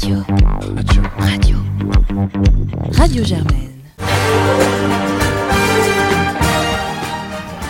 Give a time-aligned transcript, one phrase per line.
[0.00, 0.22] Radio.
[0.76, 1.02] Radio.
[1.18, 1.56] Radio.
[2.92, 3.82] Radio Germaine.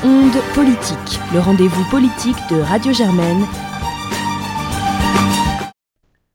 [0.05, 3.47] Onde politique, le rendez-vous politique de Radio Germaine.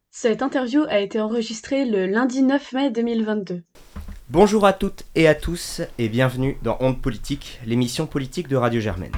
[0.09, 3.61] Cette interview a été enregistrée le lundi 9 mai 2022.
[4.31, 8.81] Bonjour à toutes et à tous et bienvenue dans Onde politique, l'émission politique de Radio
[8.81, 9.11] Germaine.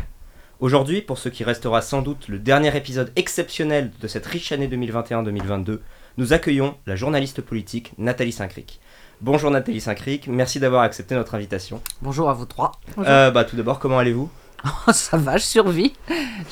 [0.60, 4.68] Aujourd'hui, pour ce qui restera sans doute le dernier épisode exceptionnel de cette riche année
[4.68, 5.80] 2021-2022,
[6.18, 8.80] nous accueillons la journaliste politique Nathalie Saint-Cric.
[9.22, 11.82] Bonjour Nathalie Saint-Cric, merci d'avoir accepté notre invitation.
[12.02, 12.72] Bonjour à vous trois.
[12.98, 14.30] Euh, bah, tout d'abord, comment allez-vous?
[14.92, 15.94] Ça va, je survis.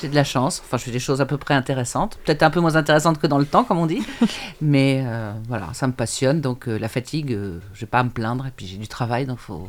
[0.00, 0.62] J'ai de la chance.
[0.64, 2.18] Enfin, je fais des choses à peu près intéressantes.
[2.24, 4.02] Peut-être un peu moins intéressantes que dans le temps, comme on dit.
[4.60, 6.40] Mais euh, voilà, ça me passionne.
[6.40, 8.46] Donc euh, la fatigue, euh, je vais pas à me plaindre.
[8.46, 9.68] Et puis j'ai du travail, donc faut,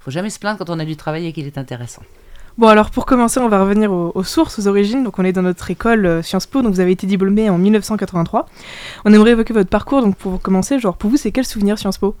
[0.00, 2.02] faut jamais se plaindre quand on a du travail et qu'il est intéressant.
[2.58, 5.04] Bon alors pour commencer on va revenir aux, sources, aux origines.
[5.04, 7.56] Donc on est dans notre école euh, Sciences Po, donc vous avez été diplômé en
[7.56, 8.46] 1983.
[9.04, 11.98] On aimerait évoquer votre parcours, donc pour commencer, genre pour vous c'est quel souvenir Sciences
[11.98, 12.16] Po?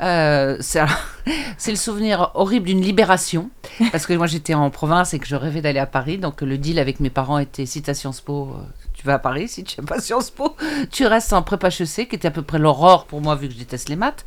[0.00, 3.50] Euh, c'est le souvenir horrible d'une libération.
[3.92, 6.16] Parce que moi j'étais en province et que je rêvais d'aller à Paris.
[6.16, 8.62] Donc le deal avec mes parents était si tu as Sciences Po, euh,
[8.94, 9.48] tu vas à Paris.
[9.48, 10.56] Si tu n'as pas Sciences Po,
[10.90, 13.52] tu restes en prépa HEC, qui était à peu près l'aurore pour moi vu que
[13.52, 14.24] je déteste les maths.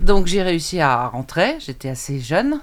[0.00, 1.56] Donc j'ai réussi à rentrer.
[1.60, 2.62] J'étais assez jeune.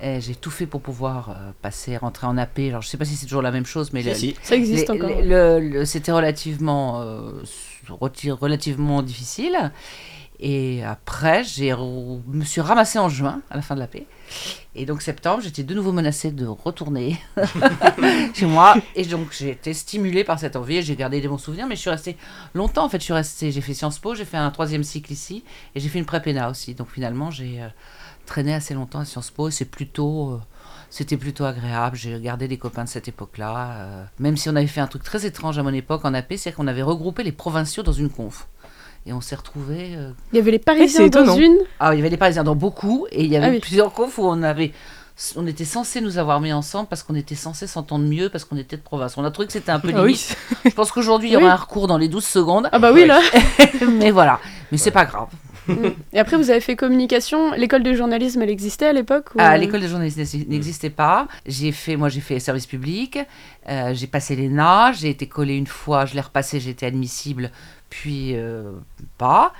[0.00, 2.58] Et J'ai tout fait pour pouvoir euh, passer, rentrer en AP.
[2.68, 4.36] Alors je sais pas si c'est toujours la même chose, mais Si, le- si.
[4.42, 5.08] Ça existe les- encore.
[5.08, 7.30] les- le- le- C'était relativement, euh,
[7.88, 9.72] relativement difficile.
[10.38, 14.04] Et après, j'ai re- me suis ramassée en juin, à la fin de la paix.
[14.74, 17.16] Et donc septembre, j'étais de nouveau menacée de retourner
[18.34, 18.74] chez moi.
[18.96, 20.76] Et donc j'ai été stimulée par cette envie.
[20.76, 22.18] et J'ai gardé des bons souvenirs, mais je suis restée
[22.52, 22.84] longtemps.
[22.84, 23.50] En fait, je suis restée.
[23.50, 25.42] J'ai fait Sciences Po, j'ai fait un troisième cycle ici,
[25.74, 26.74] et j'ai fait une prépéna aussi.
[26.74, 27.68] Donc finalement, j'ai euh,
[28.26, 29.48] traîné assez longtemps à Sciences Po.
[29.48, 30.40] Et c'est plutôt euh,
[30.90, 31.96] c'était plutôt agréable.
[31.96, 33.70] J'ai gardé des copains de cette époque-là.
[33.78, 36.34] euh, même si on avait fait un truc très étrange à mon époque en AP,
[36.36, 38.46] c'est qu'on avait regroupé les provinciaux dans une conf.
[39.06, 39.94] Et on s'est retrouvés.
[39.96, 41.36] euh, Il y avait les c'est Parisiens dans étonnant.
[41.38, 41.58] une.
[41.80, 43.06] Ah, il y avait des Parisiens dans beaucoup.
[43.12, 43.60] Et il y avait Ah oui.
[43.60, 44.72] plusieurs confs où on avait.
[45.36, 48.56] On était censé nous avoir mis ensemble parce qu'on était censé s'entendre mieux parce qu'on
[48.58, 49.16] était de province.
[49.16, 50.36] On a trouvé que c'était un peu Ah limite.
[50.64, 50.70] oui.
[50.70, 51.44] Je pense qu'aujourd'hui, il y Oui.
[51.44, 52.68] aura un recours dans les 12 secondes.
[52.72, 53.20] Ah bah oui, là.
[53.88, 54.40] mais voilà.
[54.72, 55.28] Mais c'est pas grave.
[56.12, 57.52] Et après, vous avez fait communication.
[57.52, 61.28] L'école de journalisme, elle existait à l'époque ou- Ah, l'école de journalisme n'existait pas.
[61.46, 63.18] J'ai fait, moi, j'ai fait service public.
[63.68, 64.92] Euh, j'ai passé l'ENA.
[64.92, 66.04] J'ai été collée une fois.
[66.06, 66.68] Je l'ai repassé.
[66.68, 67.50] Été admissible.
[67.90, 68.72] Puis euh,
[69.18, 69.52] pas.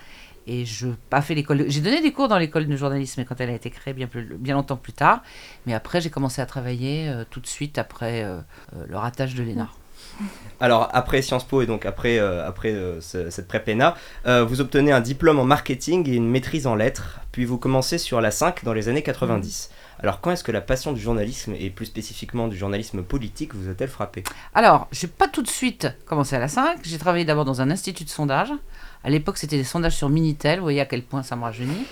[0.49, 1.65] Et je pas fait l'école.
[1.69, 4.25] J'ai donné des cours dans l'école de journalisme quand elle a été créée bien plus,
[4.39, 5.23] bien longtemps plus tard.
[5.67, 8.25] Mais après, j'ai commencé à travailler euh, tout de suite après
[8.89, 9.69] le ratage de l'ENA.
[10.59, 13.95] Alors après Sciences Po et donc après, euh, après euh, ce- cette prépéna,
[14.27, 17.99] euh, vous obtenez un diplôme en marketing et une maîtrise en lettres, puis vous commencez
[17.99, 19.71] sur la 5 dans les années 90.
[19.99, 23.69] Alors quand est-ce que la passion du journalisme et plus spécifiquement du journalisme politique vous
[23.71, 24.25] a-t-elle frappé?
[24.55, 26.79] Alors, j'ai pas tout de suite commencé à la 5.
[26.83, 28.51] J'ai travaillé d'abord dans un institut de sondage.
[29.05, 30.59] À l'époque, c'était des sondages sur Minitel.
[30.59, 31.87] Vous voyez à quel point ça me rajeunit.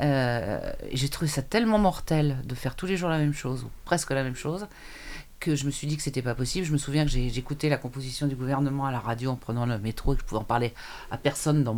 [0.00, 0.58] Euh,
[0.92, 4.10] j'ai trouvé ça tellement mortel de faire tous les jours la même chose, ou presque
[4.10, 4.66] la même chose,
[5.40, 6.66] que je me suis dit que c'était pas possible.
[6.66, 9.78] Je me souviens que j'écoutais la composition du gouvernement à la radio en prenant le
[9.78, 10.74] métro et que je pouvais en parler
[11.10, 11.76] à personne dans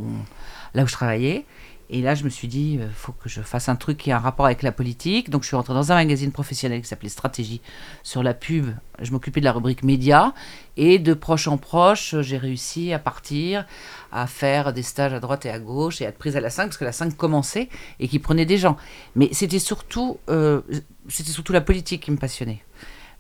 [0.75, 1.44] là où je travaillais.
[1.93, 4.16] Et là, je me suis dit, il faut que je fasse un truc qui a
[4.16, 5.28] un rapport avec la politique.
[5.28, 7.60] Donc, je suis rentrée dans un magazine professionnel qui s'appelait Stratégie
[8.04, 8.66] sur la pub.
[9.00, 10.32] Je m'occupais de la rubrique médias.
[10.76, 13.66] Et de proche en proche, j'ai réussi à partir,
[14.12, 16.49] à faire des stages à droite et à gauche et à être prise à la
[16.49, 17.69] 5 parce que la 5 commençait
[17.99, 18.76] et qui prenait des gens.
[19.16, 20.62] Mais c'était surtout, euh,
[21.09, 22.62] c'était surtout la politique qui me passionnait.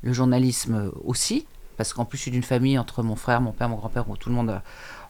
[0.02, 1.46] Le journalisme aussi,
[1.76, 4.28] parce qu'en plus, je suis d'une famille entre mon frère, mon père, mon grand-père, tout
[4.28, 4.60] le monde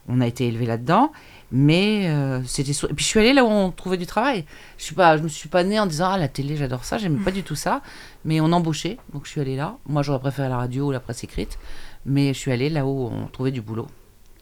[0.07, 1.11] on a été élevé là-dedans.
[1.51, 4.45] Mais euh, c'était et puis je suis allée là où on trouvait du travail.
[4.77, 6.97] Je suis pas, je me suis pas née en disant ah la télé j'adore ça,
[6.97, 7.81] j'aimais pas du tout ça.
[8.23, 9.77] Mais on embauchait, donc je suis allée là.
[9.85, 11.59] Moi j'aurais préféré la radio ou la presse écrite,
[12.05, 13.87] mais je suis allée là où on trouvait du boulot.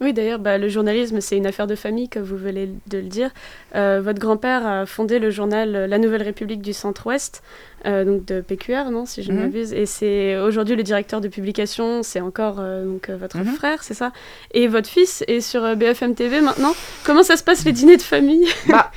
[0.02, 3.04] Oui, d'ailleurs, bah, le journalisme, c'est une affaire de famille, comme vous venez de le
[3.08, 3.32] dire.
[3.76, 7.44] Euh, votre grand-père a fondé le journal La Nouvelle République du Centre-Ouest,
[7.86, 9.44] euh, donc de PQR, non, si je ne Mhm.
[9.44, 9.74] m'abuse.
[9.74, 13.46] Et c'est aujourd'hui le directeur de publication, c'est encore euh, donc, votre Mhm.
[13.48, 14.14] frère, c'est ça?
[14.54, 16.74] Et votre fils est sur BFM TV maintenant.
[17.04, 18.46] Comment ça se passe les dîners de famille?
[18.68, 18.92] Bah,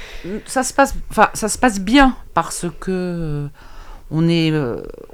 [0.47, 0.95] ça se passe,
[1.35, 3.49] ça se passe bien parce que
[4.11, 4.53] on est,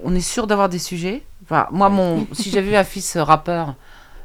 [0.03, 1.23] on est sûr d'avoir des sujets.
[1.45, 3.75] Enfin, moi, mon, si j'avais eu un fils rappeur,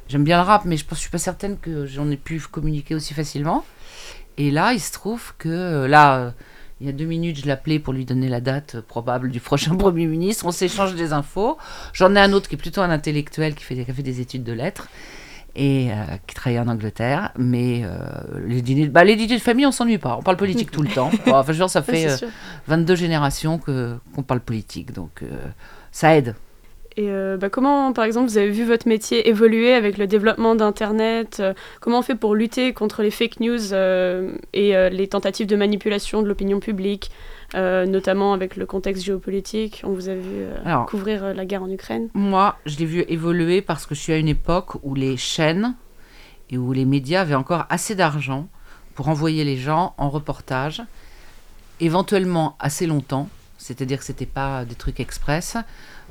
[0.08, 2.96] j'aime bien le rap, mais je ne suis pas certaine que j'en ai pu communiquer
[2.96, 3.64] aussi facilement.
[4.38, 6.32] Et là, il se trouve que euh, là, euh,
[6.82, 9.40] il y a deux minutes, je l'appelais pour lui donner la date euh, probable du
[9.40, 10.46] prochain Premier ministre.
[10.46, 11.58] On s'échange des infos.
[11.94, 14.44] J'en ai un autre qui est plutôt un intellectuel qui, fait, qui fait des études
[14.44, 14.88] de lettres
[15.56, 15.96] et euh,
[16.26, 17.32] qui travaille en Angleterre.
[17.38, 17.98] Mais euh,
[18.46, 20.18] les, dîners, bah, les dîners de famille, on s'ennuie pas.
[20.18, 21.12] On parle politique tout le temps.
[21.28, 22.28] Enfin, je veux dire, ça fait euh, sûr.
[22.68, 25.24] 22 générations qu'on parle politique, donc
[25.92, 26.36] ça aide.
[26.96, 30.56] Et euh, bah, comment, par exemple, vous avez vu votre métier évoluer avec le développement
[30.56, 35.48] d'Internet euh, Comment on fait pour lutter contre les fake news euh, et les tentatives
[35.48, 37.12] de manipulation de l'opinion publique,
[37.54, 39.82] notamment avec le contexte géopolitique?
[39.84, 40.86] On vous a vu Alors.
[40.86, 42.10] couvrir la guerre en Ukraine.
[42.14, 45.76] Moi, je l'ai vu évoluer parce que je suis à une époque où les chaînes
[46.50, 48.48] et où les médias avaient encore assez d'argent
[48.96, 50.84] pour envoyer les gens en reportage,
[51.80, 55.58] éventuellement assez longtemps, c'est-à-dire que c'était pas des trucs express.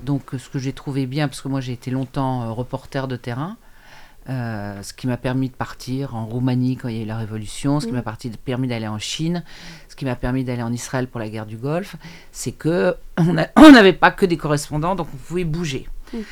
[0.02, 3.16] Donc, ce que j'ai trouvé bien, parce que moi j'ai été longtemps euh, reporter de
[3.16, 3.56] terrain,
[4.28, 7.16] euh, ce qui m'a permis de partir en Roumanie quand il y a eu la
[7.16, 8.02] révolution, ce qui Mhm.
[8.04, 9.42] m'a permis d'aller en Chine,
[9.88, 11.96] ce qui m'a permis d'aller en Israël pour la guerre du Golfe,
[12.30, 13.32] c'est que on
[13.72, 15.88] n'avait pas que des correspondants, donc on pouvait bouger.
[16.12, 16.22] Mhm.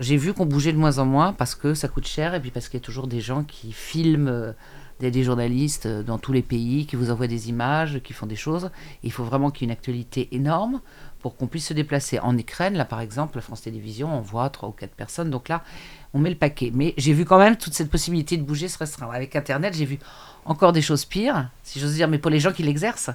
[0.00, 2.52] J'ai vu qu'on bougeait de moins en moins parce que ça coûte cher et puis
[2.52, 4.52] parce qu'il y a toujours des gens qui filment, euh,
[5.00, 8.36] des, des journalistes dans tous les pays, qui vous envoient des images, qui font des
[8.36, 8.70] choses.
[9.02, 10.80] Il faut vraiment qu'il y ait une actualité énorme
[11.20, 12.18] pour qu'on puisse se déplacer.
[12.20, 15.48] En Ukraine, là par exemple, la France Télévisions, on voit trois ou quatre personnes, donc
[15.48, 15.62] là,
[16.14, 16.70] on met le paquet.
[16.74, 19.12] Mais j'ai vu quand même toute cette possibilité de bouger se restreindre.
[19.12, 19.98] Avec Internet, j'ai vu
[20.44, 23.10] encore des choses pires, si j'ose dire, mais pour les gens qui l'exercent,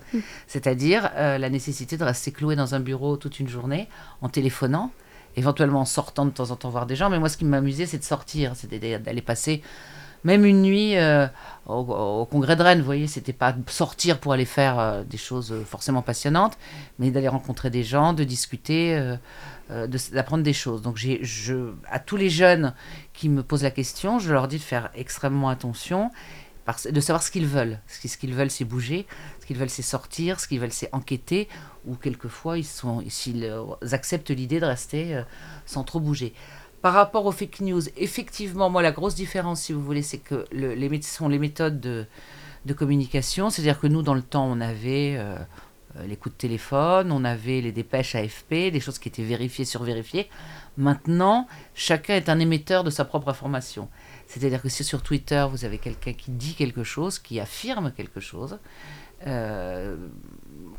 [0.47, 3.88] c'est-à-dire euh, la nécessité de rester cloué dans un bureau toute une journée
[4.21, 4.91] en téléphonant,
[5.35, 7.09] éventuellement en sortant de temps en temps voir des gens.
[7.09, 9.63] Mais moi, ce qui m'amusait, c'est de sortir, c'était d'aller passer
[10.23, 11.27] même une nuit euh,
[11.65, 12.79] au, congrès de Rennes.
[12.79, 16.57] Vous voyez, c'était pas sortir pour aller faire euh, des choses euh, forcément passionnantes,
[16.99, 19.15] mais d'aller rencontrer des gens, de discuter.
[20.11, 20.81] d'apprendre des choses.
[20.81, 20.99] Donc
[21.89, 22.73] à tous les jeunes
[23.13, 26.11] qui me posent la question, je leur dis de faire extrêmement attention,
[26.89, 27.79] de savoir ce qu'ils veulent.
[27.87, 29.05] Ce qu'ils- veulent, c'est bouger,
[29.41, 31.49] ce qu'ils veulent, c'est sortir, ce qu'ils veulent, c'est enquêter,
[31.85, 32.67] ou quelquefois, ils,
[33.91, 35.21] acceptent l'idée de rester
[35.65, 36.33] sans trop bouger.
[36.83, 40.45] Par rapport aux fake news, effectivement, moi, la grosse différence, si vous voulez, c'est que
[40.51, 42.06] le- les, mét- sont les méthodes de,
[42.65, 43.50] de communication.
[43.50, 45.35] C'est-à-dire que nous, dans le temps, on avait euh,
[45.97, 49.63] euh, les coups de téléphone, on avait les dépêches AFP, des choses qui étaient vérifiées,
[49.65, 50.27] survérifiées.
[50.77, 53.88] Maintenant, chacun est un émetteur de sa propre information.
[54.27, 58.19] C'est-à-dire que si sur Twitter, vous avez quelqu'un qui dit quelque chose, qui affirme quelque
[58.19, 58.59] chose,
[59.27, 59.95] euh,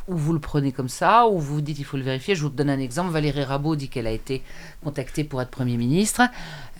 [0.08, 2.34] ou vous le prenez comme ça, ou vous dites il faut le vérifier.
[2.34, 3.10] Je vous donne un exemple.
[3.10, 4.42] Valérie Rabault dit qu'elle a été
[4.82, 6.22] contactée pour être Premier ministre.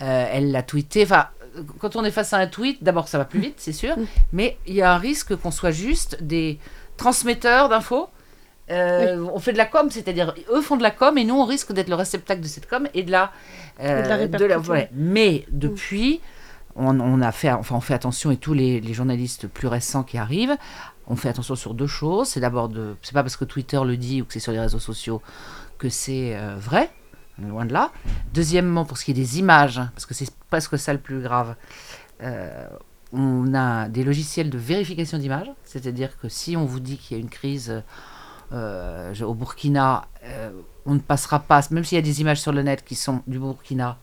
[0.01, 1.03] Euh, elle l'a tweeté.
[1.03, 1.27] Enfin,
[1.79, 4.05] quand on est face à un tweet, d'abord ça va plus vite, c'est sûr, Mm.
[4.33, 6.59] mais il y a un risque qu'on soit juste des
[6.97, 8.09] transmetteurs d'infos.
[8.71, 11.45] Euh, On fait de la com, c'est-à-dire eux font de la com et nous on
[11.45, 13.31] risque d'être le réceptacle de cette com et de la,
[13.79, 14.89] euh, Et de la ouais.
[14.93, 16.19] Mais depuis,
[16.75, 20.03] on, on a fait, enfin on fait attention et tous les, les journalistes plus récents
[20.03, 20.57] qui arrivent,
[21.07, 22.27] on fait attention sur deux choses.
[22.29, 24.59] C'est d'abord de, c'est pas parce que Twitter le dit ou que c'est sur les
[24.59, 25.21] réseaux sociaux
[25.77, 26.89] que c'est euh, vrai,
[27.39, 27.91] loin de là.
[28.33, 31.55] Deuxièmement, pour ce qui est des images, parce que c'est presque ça le plus grave.
[32.21, 32.67] euh,
[33.13, 37.19] on a des logiciels de vérification d'images, c'est-à-dire que si on vous dit qu'il y
[37.19, 37.81] a une crise
[38.51, 40.05] euh, au Burkina,
[40.85, 43.21] on ne passera pas, même s'il y a des images sur le net qui sont
[43.27, 43.99] du Burkina,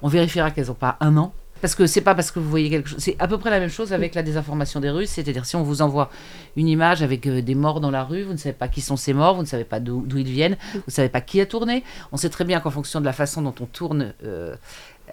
[0.00, 1.32] on vérifiera qu'elles n'ont pas un an.
[1.62, 2.98] Parce que c'est pas parce que vous voyez quelque chose.
[2.98, 5.10] C'est à peu près la même chose avec la désinformation des Russes.
[5.10, 6.10] C'est-à-dire, si on vous envoie
[6.56, 8.96] une image avec euh, des morts dans la rue, vous ne savez pas qui sont
[8.96, 11.46] ces morts, vous ne savez pas d'où ils viennent, vous ne savez pas qui a
[11.46, 11.84] tourné.
[12.10, 14.56] On sait très bien qu'en fonction de la façon dont on tourne euh,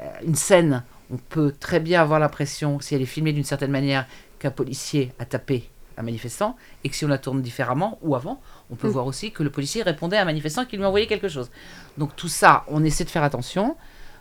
[0.01, 3.72] euh, une scène, on peut très bien avoir l'impression, si elle est filmée d'une certaine
[3.72, 4.07] manière,
[4.40, 8.42] qu'un policier a tapé un manifestant, et que si on la tourne différemment ou avant,
[8.72, 8.92] on peut Mm.
[8.92, 11.51] voir aussi que le policier répondait à un manifestant qui lui envoyait quelque chose.
[12.00, 13.75] Donc tout ça, on essaie de faire attention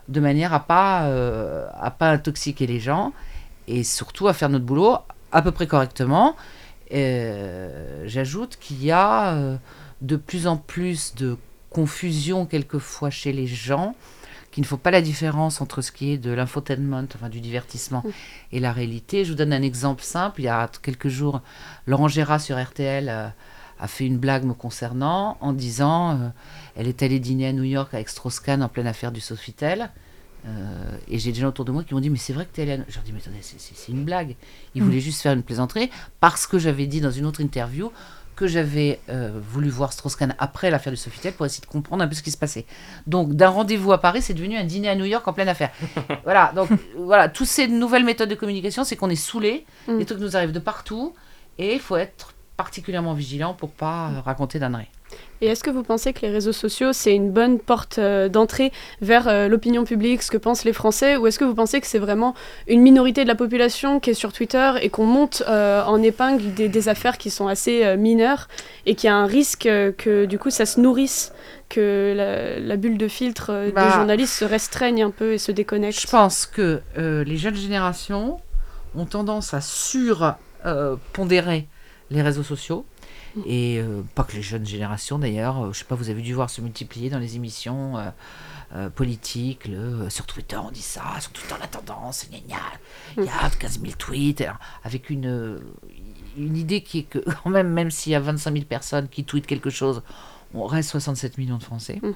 [0.09, 3.13] de manière à pas euh, à pas intoxiquer les gens
[3.67, 4.97] et surtout à faire notre boulot
[5.33, 6.37] à peu près correctement.
[6.93, 9.57] Euh, J'ajoute qu'il y a euh,
[10.01, 11.37] de plus en plus de
[11.69, 13.95] confusion quelquefois chez les gens,
[14.51, 18.03] qu'il ne faut pas la différence entre ce qui est de l'infotainment, enfin du divertissement,
[18.53, 19.27] et la réalité.
[19.27, 20.41] Je vous donne un exemple simple.
[20.41, 21.43] Il y a quelques jours,
[21.87, 23.11] Laurent Gérard sur RTL
[23.81, 26.33] a fait une blague me concernant en disant
[26.79, 29.91] elle est allée dîner à New York avec Strauss-Kahn en pleine affaire du Sofitel.
[30.47, 32.55] Euh, et j'ai des gens autour de moi qui m'ont dit mais c'est vrai que
[32.55, 32.85] tu es allé à...
[32.89, 34.37] Je leur dis mais attendez c'est- une blague.
[34.75, 34.87] Il Mm.
[34.87, 37.91] voulait juste faire une plaisanterie parce que j'avais dit dans une autre interview
[38.37, 42.09] que j'avais euh, voulu voir Strauss-Kahn après l'affaire du Sofitel pour essayer de comprendre un
[42.09, 42.67] peu ce qui se passait.
[43.09, 45.73] Donc d'un rendez-vous à Paris, c'est devenu un dîner à New York en pleine affaire.
[46.23, 49.99] voilà, donc voilà, toutes ces nouvelles méthodes de communication, c'est qu'on est saoulé, Mm.
[49.99, 51.15] les trucs nous arrivent de partout
[51.59, 54.87] et il faut être particulièrement vigilant pour pas euh, raconter d'âneries.
[55.41, 58.73] Et est-ce que vous pensez que les réseaux sociaux, c'est une bonne porte euh, d'entrée
[59.01, 61.87] vers euh, l'opinion publique, ce que pensent les Français Ou est-ce que vous pensez que
[61.87, 62.35] c'est vraiment
[62.67, 66.55] une minorité de la population qui est sur Twitter et qu'on monte euh, en épingle
[66.55, 68.49] des, des affaires qui sont assez mineures
[68.87, 69.69] et qu'il y a un risque
[69.99, 71.33] que du coup ça se nourrisse,
[71.69, 75.39] que la, la bulle de filtre euh, Bah, des journalistes se restreigne un peu et
[75.39, 78.41] se déconnecte Je pense que les jeunes générations
[78.97, 81.67] ont tendance à sur-pondérer
[82.11, 82.85] les réseaux sociaux
[83.47, 86.35] Et euh, pas que les jeunes générations d'ailleurs, euh, je sais pas, vous avez dû
[86.35, 87.95] voir se multiplier dans les émissions
[88.75, 92.61] euh, politiques, le, sur Twitter on dit ça, sur Twitter la tendance, c'est génial,
[93.17, 95.61] il y a 15 000 tweets, alors, avec une,
[96.37, 99.25] une idée qui est que quand même, même s'il y a 25 000 personnes qui
[99.25, 100.03] tweetent quelque chose,
[100.55, 102.01] on reste 67 millions de Français.
[102.03, 102.13] Mm.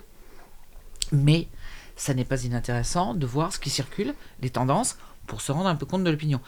[1.12, 1.48] Mais
[1.96, 5.76] ça n'est pas inintéressant de voir ce qui circule, les tendances, pour se rendre un
[5.76, 6.40] peu compte de l'opinion.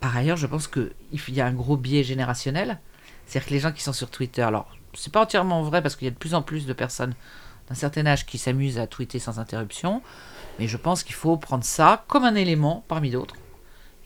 [0.00, 0.90] Par ailleurs, je pense qu'il
[1.28, 2.80] y a un gros biais générationnel.
[3.26, 6.06] C'est-à-dire que les gens qui sont sur Twitter, alors c'est pas entièrement vrai parce qu'il
[6.06, 7.14] y a de plus en plus de personnes
[7.68, 10.00] d'un certain âge qui s'amusent à tweeter sans interruption,
[10.58, 13.34] mais je pense qu'il faut prendre ça comme un élément parmi d'autres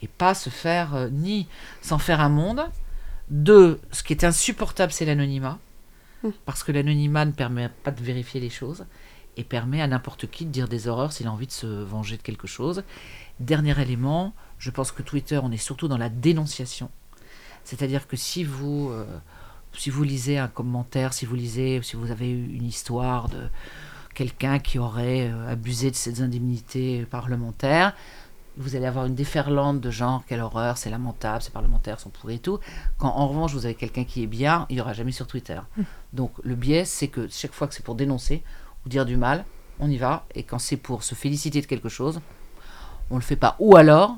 [0.01, 1.47] et pas se faire euh, ni
[1.81, 2.63] s'en faire un monde.
[3.29, 5.59] Deux, ce qui est insupportable, c'est l'anonymat,
[6.23, 6.29] Mm.
[6.45, 8.85] parce que l'anonymat ne permet pas de vérifier les choses
[9.37, 12.17] et permet à n'importe qui de dire des horreurs s'il a envie de se venger
[12.17, 12.83] de quelque chose.
[13.39, 16.89] Dernier élément, je pense que Twitter, on est surtout dans la dénonciation.
[17.63, 19.05] C'est-à-dire que si vous, euh,
[19.73, 23.47] si vous lisez un commentaire, si vous lisez, si vous avez eu une histoire de
[24.13, 27.93] quelqu'un qui aurait euh, abusé de ses indemnités parlementaires,
[28.57, 32.35] vous allez avoir une déferlante de genre quelle horreur, c'est lamentable, ces parlementaires sont pourris
[32.35, 32.59] et tout.
[32.97, 35.59] Quand en revanche vous avez quelqu'un qui est bien, il n'y aura jamais sur Twitter.
[36.13, 38.43] Donc le biais, c'est que chaque fois que c'est pour dénoncer
[38.85, 39.45] ou dire du mal,
[39.79, 40.25] on y va.
[40.35, 42.19] Et quand c'est pour se féliciter de quelque chose,
[43.09, 43.55] on le fait pas.
[43.59, 44.17] Ou alors,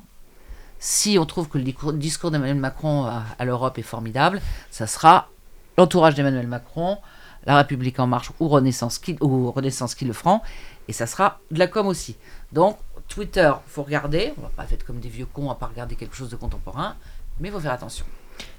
[0.86, 1.64] si on trouve que le
[1.94, 5.30] discours- d'Emmanuel Macron à, l'Europe est formidable, ça sera
[5.78, 6.98] l'entourage d'Emmanuel Macron,
[7.46, 10.42] La République en marche ou Renaissance qui, le feront,
[10.90, 12.18] et ça sera de la com aussi.
[12.52, 15.96] Donc Twitter, faut regarder, on va pas être comme des vieux cons à pas regarder
[15.96, 16.96] quelque chose de contemporain,
[17.40, 18.06] mais il faut faire attention.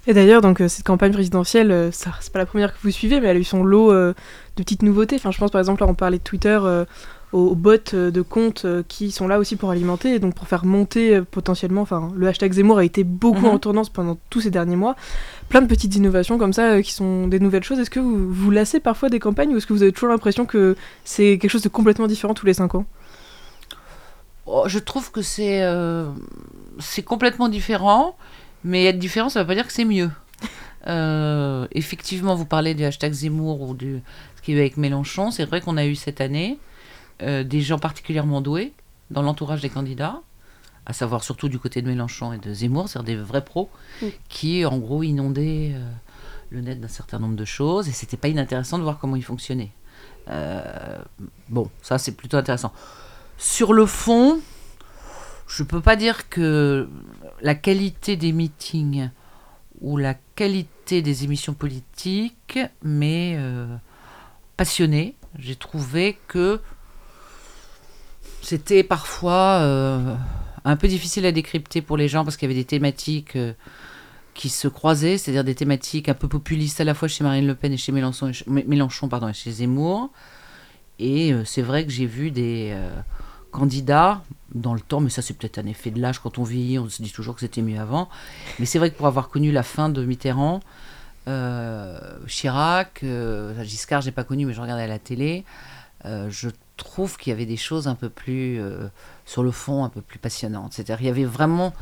[0.07, 3.21] Et d'ailleurs, donc euh, cette campagne présidentielle, euh, c'est pas la première que vous suivez,
[3.21, 4.15] mais elle a eu son lot euh,
[4.57, 5.17] de petites nouveautés.
[5.17, 6.87] Enfin, je pense par exemple, là, on parlait de Twitter euh,
[7.35, 10.65] aux, bots de comptes euh, qui sont là aussi pour alimenter et donc pour faire
[10.65, 11.83] monter euh, potentiellement.
[11.83, 13.55] Enfin, le hashtag Zemmour a été beaucoup Mhm.
[13.55, 14.95] en tournance pendant tous ces derniers mois.
[15.49, 17.81] Plein de petites innovations comme ça euh, qui sont des nouvelles choses.
[17.81, 20.47] Est-ce que vous vous lassez parfois des campagnes ou est-ce que vous avez toujours l'impression
[20.47, 22.87] que c'est quelque chose de complètement différent tous les 5 ans?
[24.47, 26.07] Oh, je trouve que c'est euh,
[26.79, 28.17] c'est complètement différent,
[28.63, 30.11] mais être différent, ça ne veut pas dire que c'est mieux.
[30.87, 34.03] Euh, effectivement, vous parlez du hashtag Zemmour ou du
[34.37, 35.31] ce qu'il y a eu avec Mélenchon.
[35.31, 36.59] C'est vrai qu'on a eu cette année
[37.23, 38.73] euh, des gens particulièrement doués
[39.11, 40.21] dans l'entourage des candidats,
[40.87, 43.71] à savoir surtout du côté de Mélenchon et de Zemmour, c'est-à-dire des vrais pros,
[44.03, 44.07] Mm.
[44.29, 45.91] qui en gros inondaient euh,
[46.51, 49.25] le net d'un certain nombre de choses, et c'était pas inintéressant de voir comment ils
[49.25, 49.73] fonctionnaient.
[50.29, 50.99] Euh,
[51.49, 52.73] bon, ça c'est plutôt intéressant.
[53.39, 54.41] Sur le fond,
[55.47, 56.89] je peux pas dire que
[57.43, 59.11] la qualité des meetings
[59.81, 63.77] ou la qualité des émissions politiques m'est euh,
[64.57, 65.15] passionnée.
[65.39, 66.61] J'ai trouvé que
[68.45, 70.15] c'était parfois euh,
[70.65, 73.53] un peu difficile à décrypter pour les gens parce qu'il y avait des thématiques euh,
[74.35, 77.55] qui se croisaient, c'est-à-dire des thématiques un peu populistes à la fois chez Marine Le
[77.55, 78.45] Pen et chez Mélenchon, et chez-
[79.09, 80.11] pardon, et chez Zemmour.
[80.99, 82.77] Et euh, c'est vrai que j'ai vu des
[83.51, 84.23] candidats
[84.55, 86.89] dans le temps, mais ça c'est peut-être un effet de l'âge, quand on vieillit, on
[86.89, 88.09] se dit toujours que c'était mieux avant.
[88.59, 90.61] Mais c'est vrai que pour avoir connu la fin de Mitterrand,
[92.27, 93.05] Chirac,
[93.63, 95.45] Giscard, j'ai pas connu, mais je regardais à la télé,
[96.05, 98.89] je trouve qu'il y avait des choses un peu plus, euh,
[99.27, 100.73] sur le fond, un peu plus passionnantes.
[100.73, 101.73] C'est-à-dire il y avait vraiment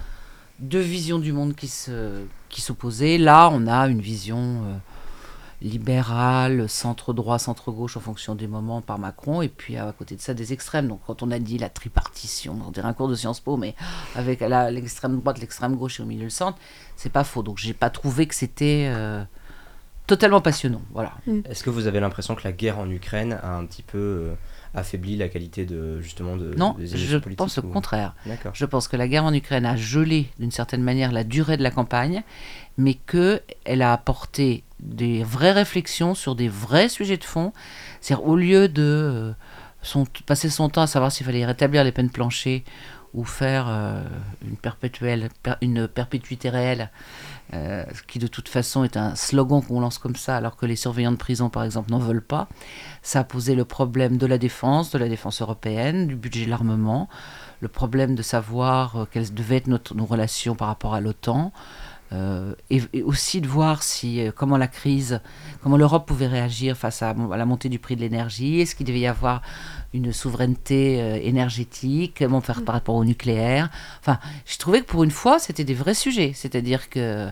[0.59, 3.19] deux visions du monde qui se qui s'opposaient.
[3.19, 4.77] Là, on a une vision euh,
[5.63, 10.35] libérale, centre-droit, centre-gauche en fonction des moments par Macron, et puis à côté de ça
[10.35, 10.89] des extrêmes.
[10.89, 13.75] Donc quand on a dit la tripartition, on dirait un cours de Sciences Po, mais
[14.15, 16.59] avec la- l'extrême droite, l'extrême gauche et au milieu le centre,
[16.97, 17.43] c'est pas faux.
[17.43, 19.23] Donc j'ai pas trouvé que c'était euh,
[20.07, 20.83] totalement passionnant.
[20.93, 21.13] Voilà.
[21.49, 24.35] Est-ce que vous avez l'impression que la guerre en Ukraine a un petit peu euh,
[24.75, 28.15] affaibli la qualité de justement de Non, des je pense au ou- contraire.
[28.27, 28.53] D'accord.
[28.55, 31.63] Je pense que la guerre en Ukraine a gelé d'une certaine manière la durée de
[31.63, 32.23] la campagne,
[32.79, 37.53] mais qu'elle a apporté des vraies réflexions sur des vrais sujets de fond.
[38.01, 39.33] C'est-à-dire, au lieu de euh,
[39.83, 42.65] son- passer son temps à savoir s'il fallait rétablir les peines planchées
[43.15, 44.03] ou faire euh,
[44.43, 46.91] une, perpétuelle, per- une perpétuité réelle,
[47.55, 50.65] euh, ce qui de toute façon est un slogan qu'on lance comme ça, alors que
[50.67, 52.49] les surveillants de prison, par exemple, n'en veulent pas.
[53.03, 56.51] Ça a posé le problème de la défense, de la défense européenne, du budget de
[56.51, 57.09] l'armement,
[57.61, 61.53] le problème de savoir euh, quelles devaient être nos relations par rapport à l'OTAN,
[62.13, 65.21] euh, et, et aussi de voir si euh, comment la crise,
[65.63, 68.87] comment l'Europe pouvait réagir face à, à la montée du prix de l'énergie, est-ce qu'il
[68.87, 69.41] devait y avoir
[69.95, 73.71] une souveraineté euh, énergétique, comment faire par rapport au nucléaire?
[74.01, 77.29] Enfin, j'ai trouvé que pour une fois, c'était des vrais sujets, c'est-à-dire que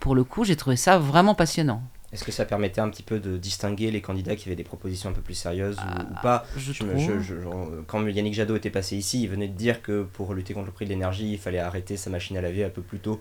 [0.00, 1.82] pour le coup, j'ai trouvé ça vraiment passionnant.
[2.10, 5.10] Est-ce que ça permettait un petit peu de distinguer les candidats qui avaient des propositions
[5.10, 6.44] un peu plus sérieuses ou, ou pas?
[6.46, 9.82] Ah, Je Je je- je- quand Yannick Jadot était passé ici, il venait de dire
[9.82, 12.64] que pour lutter contre le prix de l'énergie, il fallait arrêter sa machine à laver
[12.64, 13.20] un peu plus tôt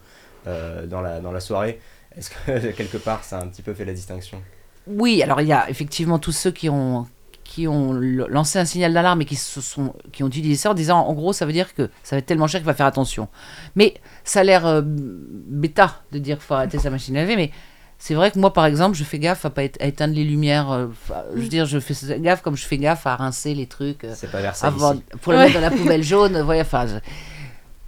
[0.87, 1.79] dans, la, dans la soirée.
[2.17, 4.41] Est-ce que quelque part ça a un petit peu fait la distinction?
[4.87, 7.07] Oui, alors il y a effectivement tous ceux qui ont
[7.43, 10.73] qui ont lancé un signal d'alarme et qui se sont qui ont utilisé ça en
[10.73, 12.85] disant en gros ça veut dire que ça va être tellement cher qu'il va faire
[12.85, 13.29] attention.
[13.75, 13.93] Mais
[14.25, 17.51] ça a l'air euh, bêta de dire faut arrêter sa machine à laver, mais
[17.99, 20.69] c'est vrai que moi, par exemple, je fais gaffe à pas éteindre les lumières.
[20.71, 20.87] euh,
[21.35, 24.13] je veux dire, je fais gaffe comme je fais gaffe à rincer les trucs euh,
[24.15, 25.03] C'est pas vers ça avant- ici.
[25.21, 26.37] pour le mettre dans la poubelle jaune.
[26.37, 26.95] Enfin, je-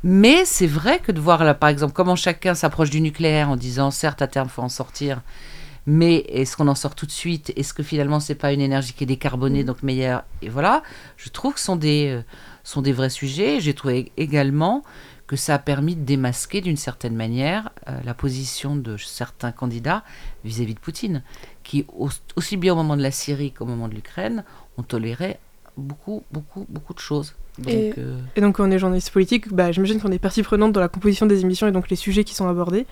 [0.04, 3.58] Mais c'est vrai que de voir, là, par exemple, comment chacun s'approche du nucléaire en
[3.58, 5.22] disant, certes, à terme, faut en sortir,
[5.86, 7.52] mais est-ce qu'on en sort tout de suite?
[7.58, 10.24] Est-ce que finalement, c'est pas une énergie qui est décarbonée, donc meilleure?
[10.42, 10.84] Et voilà,
[11.18, 12.22] je trouve que ce sont des, euh,
[12.64, 13.60] sont des vrais sujets.
[13.60, 14.84] J'ai trouvé également
[15.28, 20.04] que ça a permis de démasquer d'une certaine manière euh, la position de certains candidats
[20.46, 21.24] vis-à-vis de Poutine,
[21.64, 24.44] qui au- aussi bien au moment de la Syrie qu'au moment de l'Ukraine
[24.78, 25.38] ont toléré
[25.78, 27.36] beaucoup, beaucoup, beaucoup de choses.
[27.60, 30.44] Donc, Et- euh, Et donc, quand on est journaliste politique, bah, j'imagine qu'on est partie
[30.44, 32.86] prenante dans la composition des émissions et donc les sujets qui sont abordés.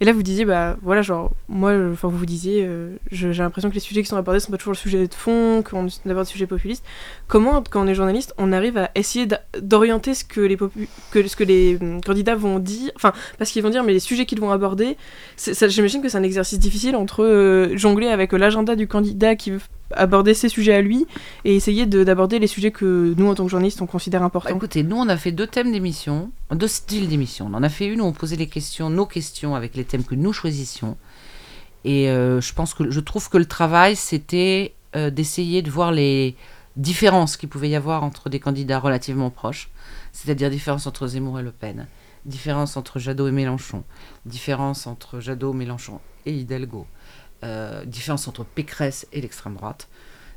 [0.00, 3.70] Et là, vous disiez, bah voilà, genre, moi, enfin, vous vous disiez, euh, j'ai l'impression
[3.70, 6.26] que les sujets qui sont abordés sont pas toujours le sujet de fond, qu'on aborde
[6.26, 6.84] des sujets populistes.
[7.28, 9.26] Comment, quand on est journaliste, on arrive à essayer
[9.58, 10.56] d'orienter ce que les,
[11.10, 14.00] que, ce que les hum, candidats vont dire, enfin, parce qu'ils vont dire, mais les
[14.00, 14.98] sujets qu'ils vont aborder,
[15.38, 19.60] j'imagine que c'est un exercice difficile entre euh, jongler avec l'agenda du candidat qui veut
[19.92, 21.06] aborder ses sujets à lui
[21.44, 24.26] et essayer de- d'aborder les sujets que nous, en tant que journalistes, on considère Bah,
[24.26, 24.56] importants.
[24.56, 27.48] écoutez, nous, on a fait deux thèmes d'émission, deux styles d'émission.
[27.48, 30.04] On en a fait une où on posait les questions, nos questions, avec les thèmes
[30.04, 30.96] que nous choisissions.
[31.84, 35.92] Et euh, je pense que je trouve que le travail, c'était euh, d'essayer de voir
[35.92, 36.36] les
[36.76, 39.70] différences qu'il pouvait y avoir entre des candidats relativement proches,
[40.12, 41.86] c'est-à-dire différence entre Zemmour et Le Pen,
[42.24, 43.84] différence entre Jadot et Mélenchon,
[44.26, 46.86] différence entre Jadot, Mélenchon et Hidalgo,
[47.44, 49.88] euh, différence entre Pécresse et l'extrême droite.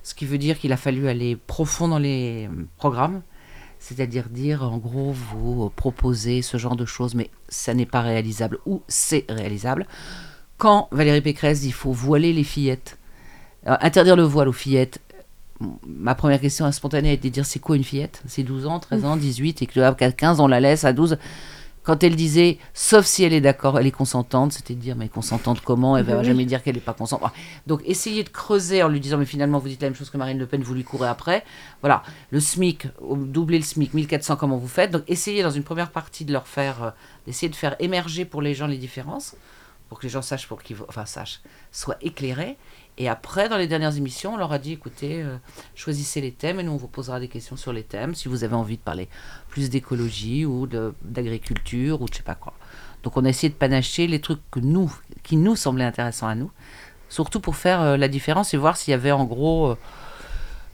[0.03, 3.21] Ce qui veut dire qu'il a fallu aller profond dans les programmes,
[3.79, 8.01] c'est-à-dire dire en gros vous euh, proposez ce genre de choses, mais ça n'est pas
[8.01, 9.87] réalisable ou c'est réalisable.
[10.57, 12.97] Quand Valérie Pécresse dit il faut voiler les fillettes,
[13.67, 14.99] euh, interdire le voile aux fillettes,
[15.85, 18.21] ma première question spontanée a été de dire c'est quoi une fillette?
[18.27, 21.17] C'est 12 ans, 13 ans, 18 et que à 15 on la laisse à 12.
[21.83, 25.07] Quand elle disait sauf si elle est d'accord, elle est consentante, c'était de dire mais
[25.09, 25.97] consentante comment?
[25.97, 26.25] Elle va Bah oui.
[26.25, 27.31] jamais dire qu'elle n'est pas consentante.
[27.67, 30.17] Donc essayer de creuser en lui disant mais finalement vous dites la même chose que
[30.17, 31.43] Marine Le Pen, vous lui courez après.
[31.81, 35.89] Voilà, le SMIC, doubler le SMIC, 1400 comment vous faites Donc essayez dans une première
[35.91, 36.89] partie de leur faire, euh,
[37.25, 39.35] d'essayer de faire émerger pour les gens les différences,
[39.87, 42.57] pour que les gens sachent pour qui, vo- enfin sachent, soient éclairés.
[43.01, 45.37] Et après, dans les dernières émissions, on leur a dit écoutez, euh,
[45.73, 48.43] choisissez les thèmes et nous on vous posera des questions sur les thèmes si vous
[48.43, 49.07] avez envie de parler
[49.47, 52.53] plus d'écologie ou d'agriculture ou de je sais pas quoi.
[53.03, 56.35] Donc on a essayé de panacher les trucs que nous, qui nous semblaient intéressants à
[56.35, 56.51] nous,
[57.07, 59.77] surtout pour faire euh, la différence et voir s'il y avait en gros euh,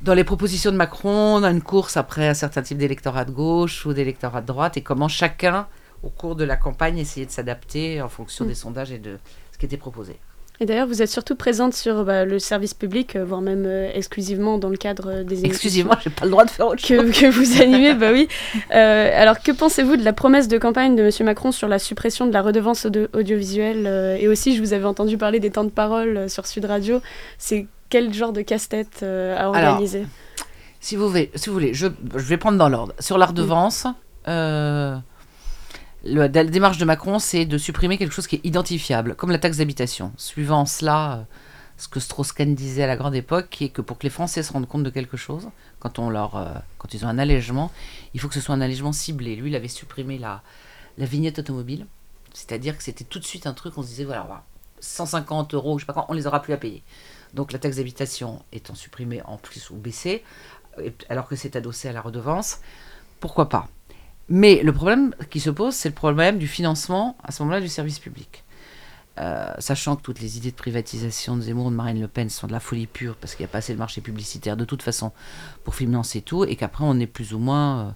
[0.02, 3.32] dans les propositions de Macron, on a une course après un certain type d'électorat de
[3.32, 5.68] gauche ou d'électorat de droite et comment chacun,
[6.02, 8.48] au cours de la campagne, essayait de s'adapter en fonction Mm.
[8.48, 9.20] des sondages et de
[9.52, 10.18] ce qui était proposé.
[10.60, 13.90] Et d'ailleurs, vous êtes surtout présente sur bah, le service public, euh, voire même euh,
[13.94, 17.12] exclusivement dans le cadre euh, des Excusez-moi, j'ai pas le droit de faire autre chose.
[17.12, 18.28] que, que vous animez, bah oui.
[18.74, 21.26] Euh, alors, que pensez-vous de la promesse de campagne de M.
[21.26, 24.86] Macron sur la suppression de la redevance audio- audiovisuelle euh, Et aussi, je vous avais
[24.86, 27.02] entendu parler des temps de parole sur Sud Radio.
[27.38, 30.06] C'est quel genre de casse-tête à Alors, organiser?
[30.80, 32.94] Si vous voulez, si vous voulez je, je vais prendre dans l'ordre.
[33.00, 33.88] Sur la redevance,
[36.06, 39.58] la démarche de Macron, c'est de supprimer quelque chose qui est identifiable, comme la taxe
[39.58, 40.12] d'habitation.
[40.18, 41.24] Suivant cela, euh,
[41.78, 44.44] ce que Strauss-Kahn disait à la grande époque, qui est que pour que les Français
[44.44, 47.72] se rendent compte de quelque chose, quand, on leur, euh, quand ils ont un allègement,
[48.14, 49.36] il faut que ce soit un allègement ciblé.
[49.36, 50.42] Lui, il avait supprimé la,
[50.98, 51.88] la vignette automobile,
[52.34, 54.44] c'est-à-dire que c'était tout de suite un truc, on se disait, voilà, voilà,
[54.82, 56.84] 150 euros, je sais pas quoi, on les aura plus à payer.
[57.34, 60.24] Donc la taxe d'habitation étant supprimée en plus ou baissée,
[60.82, 62.60] et- alors que c'est adossé à la redevance,
[63.20, 63.68] pourquoi pas?
[64.30, 67.68] Mais le problème qui se pose, c'est le problème du financement à ce moment-là du
[67.68, 68.44] service public.
[69.18, 72.48] Euh, sachant que toutes les idées de privatisation de Zemmour, de Marine Le Pen sont
[72.48, 74.82] de la folie pure parce qu'il n'y a pas assez de marché publicitaire de toute
[74.82, 75.14] façon
[75.64, 77.92] pour financer tout et qu'après on est plus ou moins euh,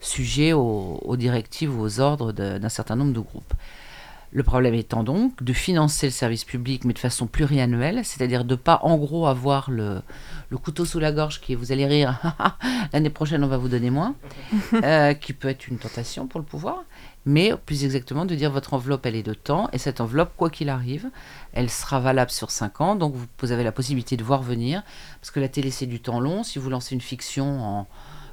[0.00, 3.52] sujet aux, directives ou aux ordres d'un certain nombre de groupes.
[4.34, 8.54] Le problème étant donc de financer le service public mais de façon pluriannuelle, c'est-à-dire de
[8.54, 10.00] pas en gros avoir le,
[10.48, 12.18] le couteau sous la gorge qui est vous allez rire,
[12.94, 14.14] l'année prochaine on va vous donner moins,
[14.84, 16.84] euh, qui peut être une tentation pour le pouvoir,
[17.26, 20.48] mais plus exactement de dire votre enveloppe elle est de temps et cette enveloppe quoi
[20.48, 21.10] qu'il arrive,
[21.52, 24.82] elle sera valable sur 5 ans, donc vous, vous avez la possibilité de voir venir,
[25.20, 27.86] parce que la télé c'est du temps long, si vous lancez une fiction en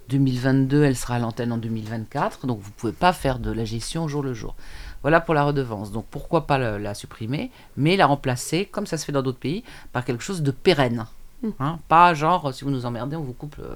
[0.10, 3.64] 2022, elle sera à l'antenne en 2024, donc vous ne pouvez pas faire de la
[3.64, 4.56] gestion au jour le jour.
[5.02, 5.92] Voilà pour la redevance.
[5.92, 9.40] Donc pourquoi pas la, la supprimer, mais la remplacer, comme ça se fait dans d'autres
[9.40, 11.06] pays, par quelque chose de pérenne.
[11.42, 11.50] Mm.
[11.60, 13.76] Hein, pas genre, si vous nous emmerdez, on vous coupe, euh,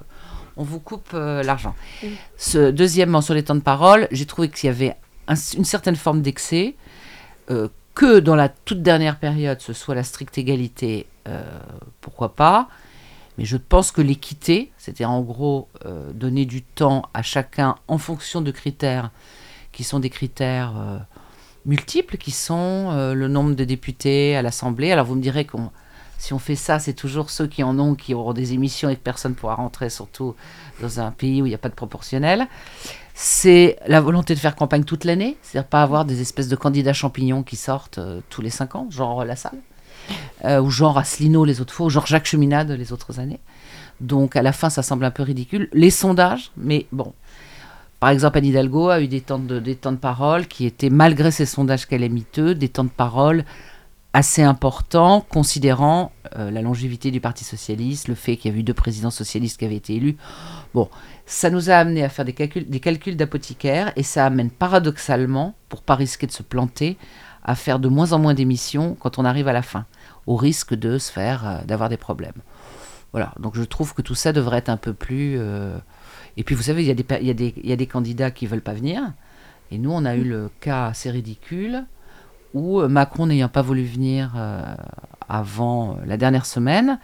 [0.56, 1.74] on vous coupe euh, l'argent.
[2.02, 2.06] Mm.
[2.36, 4.96] Ce, deuxièmement, sur les temps de parole, j'ai trouvé qu'il y avait
[5.28, 6.74] un- une certaine forme d'excès.
[7.50, 11.06] euh, Que dans la toute dernière période, ce soit la stricte égalité,
[12.00, 12.68] pourquoi pas.
[13.38, 15.68] Mais je pense que l'équité, c'était en gros
[16.12, 19.10] donner du temps à chacun en fonction de critères
[19.70, 20.72] qui sont des critères
[21.66, 24.92] multiples, qui sont euh, le nombre de députés à l'Assemblée.
[24.92, 25.70] Alors vous me direz qu'on
[26.24, 28.96] si on fait ça, c'est toujours ceux qui en ont qui auront des émissions et
[28.96, 30.34] que personne ne pourra rentrer, surtout
[30.80, 32.46] dans un pays où il n'y a pas de proportionnel.
[33.14, 36.94] C'est la volonté de faire campagne toute l'année, c'est-à-dire pas avoir des espèces de candidats
[36.94, 39.58] champignons qui sortent euh, tous les cinq ans, genre La Salle,
[40.46, 43.40] euh, ou genre Asselineau les autres fois, ou genre Jacques Cheminade les autres années.
[44.00, 45.68] Donc à la fin, ça semble un peu ridicule.
[45.72, 47.12] Les sondages, mais bon.
[48.04, 51.86] Par exemple, Anne Hidalgo a eu des temps de, parole qui étaient, malgré ces sondages
[51.86, 53.46] qu'elle est miteux, des temps de parole
[54.12, 58.62] assez importants, considérant euh, la longévité du Parti Socialiste, le fait qu'il y a eu
[58.62, 60.18] deux présidents socialistes qui avaient été élus.
[60.74, 60.90] Bon,
[61.24, 65.54] ça nous a amené à faire des calculs, des calculs d'apothicaire et ça amène paradoxalement,
[65.70, 66.98] pour pas risquer de se planter,
[67.42, 69.86] à faire de moins en moins d'émissions quand on arrive à la fin,
[70.26, 72.42] au risque de se faire, euh, d'avoir des problèmes.
[73.12, 75.36] Voilà, donc je trouve que tout ça devrait être un peu plus...
[75.38, 75.78] euh,
[76.36, 77.72] Et puis vous savez, il y, a des, per- il y, a des- il y
[77.72, 79.00] a des candidats qui veulent pas venir.
[79.70, 81.84] Et nous, on a eu le cas assez ridicule
[82.54, 84.62] où euh, Macron n'ayant pas voulu venir euh,
[85.28, 86.98] avant euh, la dernière semaine,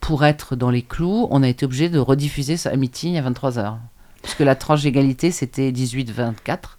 [0.00, 3.76] pour être dans les clous, on a été obligé de rediffuser sa meeting à 23h.
[4.22, 6.76] Puisque la tranche d'égalité, c'était 18-24.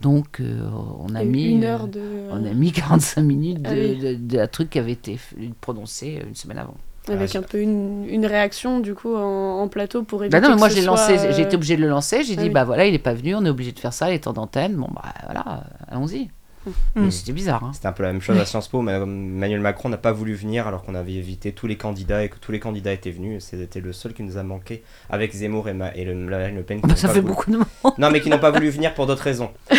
[0.00, 0.68] Donc, euh,
[1.00, 1.44] on a mis...
[1.52, 2.02] une heure de.
[2.30, 3.98] on a mis 45 minutes de, Ah oui.
[3.98, 5.18] de- d'un truc qui avait été
[5.60, 6.74] prononcé une semaine avant.
[7.08, 10.38] Avec Ouais, un peu une, une réaction du coup en, en plateau pour éviter.
[10.38, 12.24] Bah non, mais moi j'ai lancé, j'ai été obligé de le lancer.
[12.24, 12.50] J'ai ah dit oui.
[12.50, 14.74] bah voilà, il est pas venu, on est obligé de faire ça, les temps d'antenne.
[14.74, 16.28] Bon bah voilà, allons-y.
[16.94, 17.10] Mm.
[17.10, 17.62] C'était bizarre.
[17.64, 17.70] Hein.
[17.74, 18.82] C'était un peu la même chose à Sciences Po.
[18.82, 22.28] mais Emmanuel Macron n'a pas voulu venir alors qu'on avait évité tous les candidats et
[22.28, 23.44] que tous les candidats étaient venus.
[23.44, 26.62] C'était le seul qui nous a manqué avec Zemmour et, Ma- et le, Marine Le
[26.62, 26.80] Pen.
[26.80, 27.66] qui Bah, ça pas fait voulu- beaucoup de monde.
[27.98, 29.50] Non, mais qui n'ont pas voulu venir pour d'autres raisons.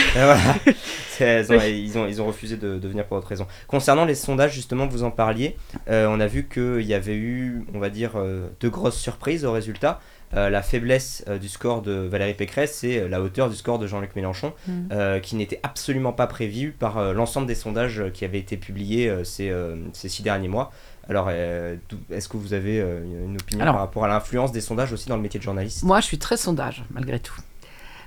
[1.20, 1.68] Euh, voilà.
[1.68, 3.48] Ils, ont, ils, ont, ils ont refusé de, de venir pour d'autres raisons.
[3.68, 5.58] Concernant les sondages, justement, vous en parliez.
[5.90, 9.44] euh, on a vu qu'il y avait eu, on va dire, euh, de grosses surprises
[9.44, 10.00] au résultat.
[10.36, 13.80] Euh, la faiblesse euh, du score de Valérie Pécresse, c'est euh, la hauteur du score
[13.80, 15.22] de Jean-Luc Mélenchon, Mm.
[15.22, 19.52] qui n'était absolument pas prévu par l'ensemble des sondages qui avaient été publiés ces,
[19.94, 20.72] ces six derniers mois.
[21.10, 25.08] Alors, est-ce que vous avez une opinion Alors- par rapport à l'influence des sondages aussi
[25.08, 25.84] dans le métier de journaliste?
[25.84, 27.36] Moi, je suis très sondage, malgré tout.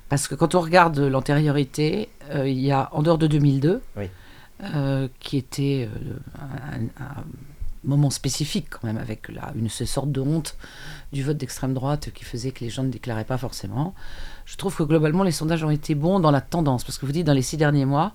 [0.08, 4.04] Parce que quand on regarde l'antériorité, il y a, en dehors de 2002, Oui.
[4.74, 5.88] euh, qui était
[6.38, 7.24] un, un
[7.84, 10.56] moment spécifique quand même, avec une sorte de honte
[11.12, 13.94] du vote d'extrême droite qui faisait que les gens ne déclaraient pas forcément.
[14.44, 16.84] Je trouve que globalement, les sondages ont été bons dans la tendance.
[16.84, 18.12] Parce que vous dites, dans les six derniers mois,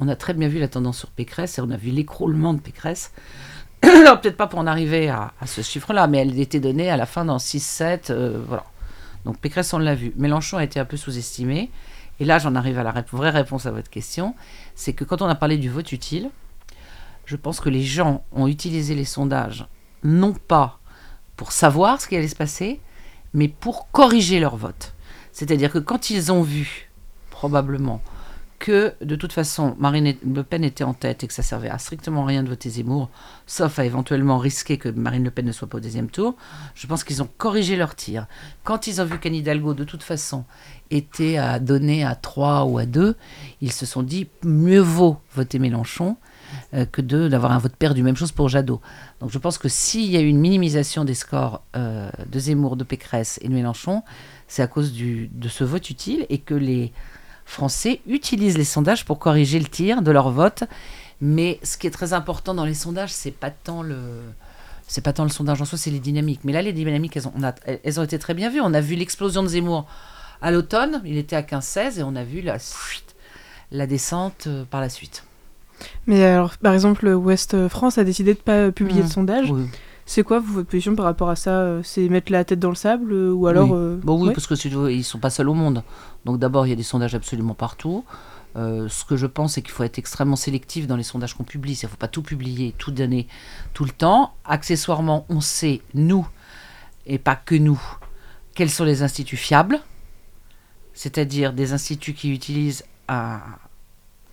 [0.00, 2.60] on a très bien vu la tendance sur Pécresse et on a vu l'écroulement de
[2.60, 3.12] Pécresse.
[3.82, 7.06] Alors, peut-être pas pour en arriver à, ce chiffre-là, mais elle était donnée à la
[7.06, 8.64] fin dans 6-7, euh, voilà.
[9.24, 10.12] Donc Pécresse, on l'a vu.
[10.16, 11.70] Mélenchon a été un peu sous-estimé.
[12.20, 14.34] Et là, j'en arrive à la vraie réponse à votre question.
[14.74, 16.30] C'est que quand on a parlé du vote utile,
[17.28, 19.66] je pense que les gens ont utilisé les sondages
[20.02, 20.80] non pas
[21.36, 22.80] pour savoir ce qui allait se passer,
[23.34, 24.94] mais pour corriger leur vote.
[25.30, 26.88] C'est-à-dire que quand ils ont vu,
[27.30, 28.00] probablement,
[28.58, 31.76] que de toute façon Marine Le Pen était en tête et que ça servait à
[31.76, 33.10] strictement rien de voter Zemmour,
[33.46, 36.34] sauf à éventuellement risquer que Marine Le Pen ne soit pas au deuxième tour,
[36.74, 38.26] je pense qu'ils ont corrigé leur tir.
[38.64, 40.46] Quand ils ont vu qu'Anne Hidalgo, de toute façon,
[40.90, 43.16] était à donner à 3 ou à 2,
[43.60, 46.16] ils se sont dit mieux vaut voter Mélenchon
[46.74, 48.02] euh, que de d'avoir un vote perdu.
[48.02, 48.80] Même chose pour Jadot.
[49.20, 52.76] Donc je pense que s'il y a eu une minimisation des scores euh, de Zemmour,
[52.76, 54.02] de Pécresse et de Mélenchon,
[54.46, 56.92] c'est à cause de ce vote utile et que les
[57.44, 60.64] Français utilisent les sondages pour corriger le tir de leur vote.
[61.20, 63.98] Mais ce qui est très important dans les sondages, c'est pas tant le
[64.88, 66.40] c'est pas tant le sondage en soi, c'est les dynamiques.
[66.44, 67.34] Mais là, les dynamiques, elles ont,
[67.84, 68.62] elles ont été très bien vues.
[68.62, 69.86] On a vu l'explosion de Zemmour
[70.40, 72.56] à l'automne, il était à 15-16, et on a vu la,
[73.70, 75.24] la descente euh, par la suite.
[76.06, 79.06] Mais alors, par exemple, Ouest France a décidé de pas euh, publier Mm.
[79.06, 79.50] de sondage.
[79.50, 79.66] Oui.
[80.06, 82.74] C'est quoi votre position par rapport à ça euh, C'est mettre la tête dans le
[82.74, 83.76] sable euh, ou alors Oui.
[83.78, 85.82] euh, Bon, oui, ouais parce que ils sont pas seuls au monde.
[86.24, 88.04] Donc d'abord, il y a des sondages absolument partout.
[88.56, 91.44] Euh, ce que je pense, c'est qu'il faut être extrêmement sélectif dans les sondages qu'on
[91.44, 91.74] publie.
[91.80, 93.28] Il ne faut pas tout publier, tout donner
[93.74, 94.32] tout le temps.
[94.46, 96.26] Accessoirement, on sait, nous,
[97.06, 97.80] et pas que nous,
[98.54, 99.78] quels sont les instituts fiables,
[100.94, 103.40] c'est-à-dire des instituts qui utilisent un,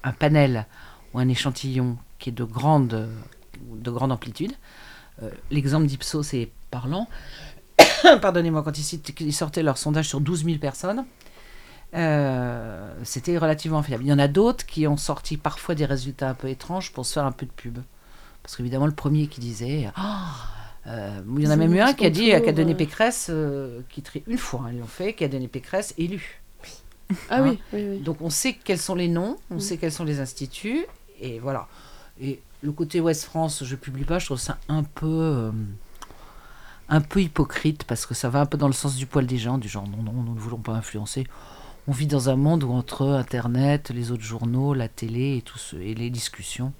[0.04, 0.66] un panel
[1.15, 3.08] ou un échantillon qui est de grande,
[3.62, 4.51] de grande amplitude.
[5.23, 7.08] Euh, L'exemple d'Ipsos est parlant.
[8.21, 11.06] Pardonnez-moi, quand ils, sortaient leur sondage sur 12 000 personnes,
[11.95, 14.04] euh, c'était relativement fiable.
[14.04, 17.06] Il y en a d'autres qui ont sorti parfois des résultats un peu étranges pour
[17.06, 17.80] se faire un peu de pub.
[18.43, 19.89] Parce qu'évidemment, le premier qui disait.
[19.95, 20.34] Ah,
[20.88, 22.75] euh, il y en a même eu un qui a dit, qui a donné.
[22.75, 23.32] Pécresse,
[23.89, 26.41] qui une fois, hein, ils l'ont fait, qui a donné Pécresse élu.
[27.30, 27.99] Ah Hein oui, oui, oui.
[27.99, 29.60] Donc on sait quels sont les noms, on Mm.
[29.60, 30.86] sait quels sont les instituts,
[31.21, 31.67] et voilà.
[32.19, 35.06] Et le côté Ouest France, je publie pas, je trouve ça un peu.
[35.08, 35.51] euh,
[36.88, 39.38] un peu hypocrite parce que ça va un peu dans le sens du poil des
[39.38, 41.25] gens, du genre non, non, nous ne voulons pas influencer.
[41.88, 45.58] On vit dans un monde où entre Internet, les autres journaux, la télé et, tout
[45.58, 46.73] ce, et les discussions,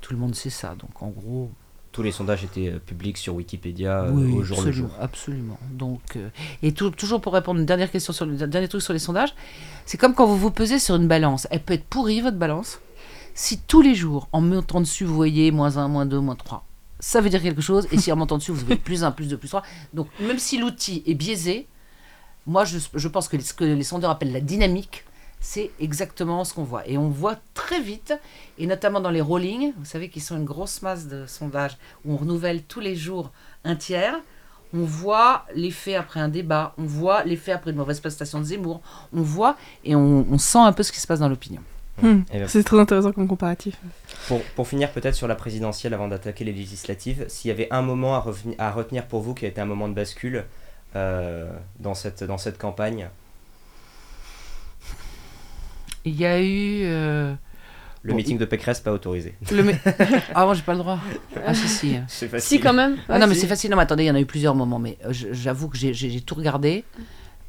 [0.00, 0.74] tout le monde sait ça.
[0.76, 1.50] Donc en gros,
[1.92, 4.96] Tous les sondages étaient euh, publics sur Wikipédia euh, oui, au jour le absolument, jour.
[5.00, 5.58] absolument.
[5.72, 6.28] Donc, euh,
[6.62, 9.00] et tou- toujours pour répondre à une dernière question sur le dernier truc sur les
[9.00, 9.34] sondages,
[9.86, 11.48] c'est comme quand vous vous pesez sur une balance.
[11.50, 12.78] Elle peut être pourrie votre balance?
[13.34, 16.66] Si tous les jours, en montant dessus, vous voyez moins 1, moins 2, moins 3,
[16.98, 17.86] ça veut dire quelque chose.
[17.92, 19.62] Et si en montant dessus, vous avez plus 1, plus 2, plus 3.
[19.94, 21.66] Donc, même si l'outil est biaisé,
[22.46, 25.04] moi, je, je pense que ce que les sondeurs appellent la dynamique,
[25.40, 26.86] c'est exactement ce qu'on voit.
[26.86, 28.14] Et on voit très vite,
[28.58, 32.12] et notamment dans les rollings, vous savez, qui sont une grosse masse de sondages, où
[32.12, 33.30] on renouvelle tous les jours
[33.64, 34.20] un tiers,
[34.72, 38.80] on voit l'effet après un débat, on voit l'effet après une mauvaise prestation de Zemmour,
[39.12, 41.62] on voit et on sent un peu ce qui se passe dans l'opinion.
[42.02, 42.22] Hmm.
[42.32, 43.76] Ben, C'est très intéressant comme comparatif.
[44.28, 47.82] pour, pour finir peut-être sur la présidentielle avant d'attaquer les législatives, s'il y avait un
[47.82, 50.44] moment à, reveni- à retenir pour vous qui a été un moment de bascule
[50.96, 53.08] euh, dans, cette, dans cette campagne,
[56.04, 56.80] Il y a eu...
[56.84, 57.34] euh,
[58.02, 59.34] le Bon, meeting de Pécresse pas autorisé.
[59.52, 59.72] le...
[60.34, 60.98] ah bon, j'ai pas le droit.
[61.46, 61.96] Ah si, si.
[62.08, 62.58] C'est facile.
[62.58, 62.96] Si, quand même.
[63.10, 63.40] Ah non, mais si.
[63.42, 63.70] c'est facile.
[63.70, 64.78] Non, mais attendez, il y en a eu plusieurs moments.
[64.78, 66.84] Mais euh, j'avoue que j'ai tout regardé.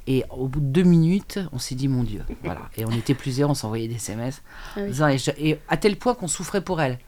[0.08, 2.24] Et au bout de deux minutes, on s'est dit, mon Dieu.
[2.44, 2.62] Voilà.
[2.78, 4.42] Et on était plusieurs, on s'envoyait des SMS.
[4.76, 5.24] Ah oui.
[5.38, 7.00] et, à tel point qu'on souffrait pour elle.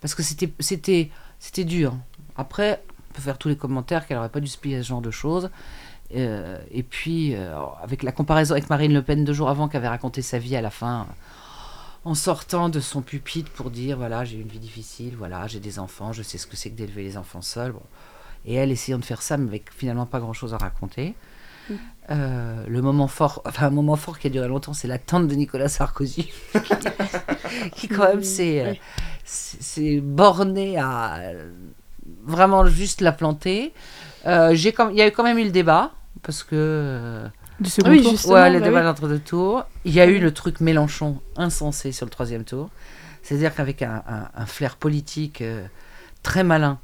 [0.00, 1.94] Parce que c'était c'était c'était dur.
[2.36, 4.88] Après, on peut faire tous les commentaires qu'elle n'aurait pas dû se plier à ce
[4.88, 5.50] genre de choses.
[6.14, 9.76] Euh, et puis, euh, avec la comparaison avec Marine Le Pen deux jours avant, qui
[9.76, 11.06] avait raconté sa vie à la fin,
[12.04, 15.78] en sortant de son pupitre pour dire voilà, j'ai une vie difficile, voilà, j'ai des
[15.78, 17.72] enfants, je sais ce que c'est que d'élever les enfants seuls.
[17.72, 17.82] Bon.
[18.44, 21.14] Et elle essayant de faire ça, mais avec finalement pas grand chose à raconter.
[22.10, 25.28] Euh, le moment fort, enfin un moment fort qui a duré longtemps, c'est la tante
[25.28, 26.30] de Nicolas Sarkozy,
[27.76, 28.80] qui quand même s'est euh, oui.
[29.24, 31.50] s'est borné à euh,
[32.24, 33.72] vraiment juste la planter.
[34.26, 34.60] Euh, Il
[34.96, 37.28] y a eu quand même eu le débat, parce que euh,
[37.60, 38.30] Du second Oui, tour.
[38.32, 38.84] Ouais, le bah débat oui.
[38.86, 39.64] d'entre deux tours.
[39.84, 42.68] Il y a eu le truc Mélenchon insensé sur le troisième tour.
[43.22, 45.64] C'est-à-dire qu'avec un, un- un flair politique euh,
[46.24, 46.78] très malin,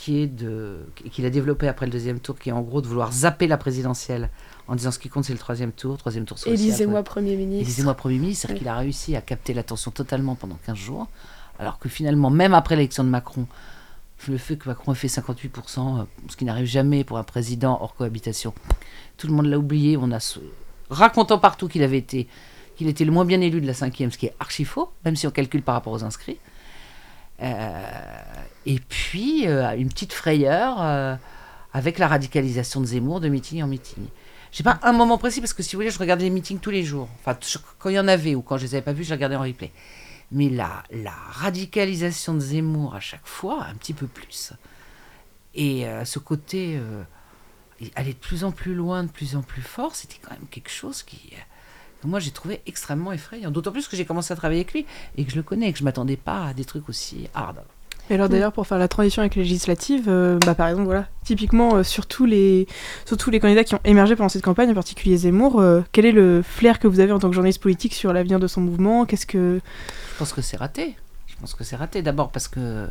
[0.00, 0.78] qui est de
[1.10, 3.58] qu'il a développé après le deuxième tour, qui est en gros de vouloir zapper la
[3.58, 4.30] présidentielle
[4.66, 6.54] en disant ce qui compte c'est le troisième tour, troisième tour social.
[6.58, 7.66] Élisez-moi Premier ministre.
[7.66, 8.58] Élisez-moi Premier ministre, c'est-à-dire Oui.
[8.60, 11.06] qu'il a réussi à capter l'attention totalement pendant 15 jours,
[11.58, 13.46] alors que finalement, même après l'élection de Macron,
[14.26, 17.78] le fait que Macron ait fait 58%, euh, ce qui n'arrive jamais pour un président
[17.82, 18.54] hors cohabitation,
[19.18, 20.18] tout le monde l'a oublié, on a
[20.88, 22.26] racontant partout qu'il avait été
[22.76, 25.14] qu'il était le moins bien élu de la cinquième, ce qui est archi faux, même
[25.14, 26.38] si on calcule par rapport aux inscrits.
[27.42, 28.20] Euh,
[28.66, 31.16] et puis, euh, une petite frayeur euh,
[31.72, 34.06] avec la radicalisation de Zemmour de meeting en meeting.
[34.52, 36.70] J'ai pas un moment précis parce que si vous voulez, je regardais les meetings tous
[36.70, 37.08] les jours.
[37.20, 37.38] Enfin,
[37.78, 39.36] quand il y en avait ou quand je les avais pas vus, je les regardais
[39.36, 39.70] en replay.
[40.32, 44.52] Mais la, la radicalisation de Zemmour à chaque fois, un petit peu plus.
[45.54, 46.78] Et ce côté
[47.80, 50.46] euh, aller de plus en plus loin, de plus en plus fort, c'était quand même
[50.50, 51.32] quelque chose qui,
[52.04, 53.50] moi, j'ai trouvé extrêmement effrayant.
[53.50, 54.86] D'autant plus que j'ai commencé à travailler avec lui
[55.16, 57.60] et que je le connais et que je m'attendais pas à des trucs aussi hard.
[58.08, 61.06] Et alors d'ailleurs pour faire la transition avec les législatives, euh, bah par exemple voilà,
[61.22, 62.66] typiquement euh, sur tous les
[63.06, 66.06] sur tous les candidats qui ont émergé pendant cette campagne, en particulier Zemmour, euh, quel
[66.06, 68.62] est le flair que vous avez en tant que journaliste politique sur l'avenir de son
[68.62, 69.06] mouvement?
[69.06, 69.60] Qu'est-ce que
[70.12, 70.96] Je pense que c'est raté.
[71.28, 72.02] Je pense que c'est raté.
[72.02, 72.88] D'abord parce que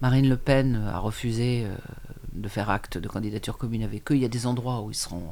[0.00, 1.74] Marine Le Pen a refusé euh,
[2.32, 4.16] de faire acte de candidature commune avec eux.
[4.16, 5.22] Il y a des endroits où ils seront.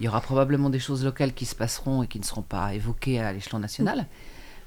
[0.00, 2.74] Il y aura probablement des choses locales qui se passeront et qui ne seront pas
[2.74, 4.06] évoquées à l'échelon national.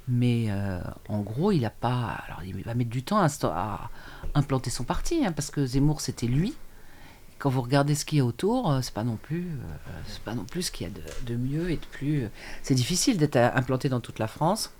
[0.07, 2.21] Mais euh, en gros, il n'a pas.
[2.27, 3.89] Alors, il va mettre du temps à,
[4.35, 6.53] implanter son parti, hein, parce que Zemmour, c'était lui.
[7.39, 10.21] Quand vous regardez ce qu'il y a autour, euh, c'est pas non plus, euh, c'est
[10.21, 12.29] pas non plus ce qu'il y a de, de mieux et de plus.
[12.61, 14.71] C'est difficile d'être implanté dans toute la France.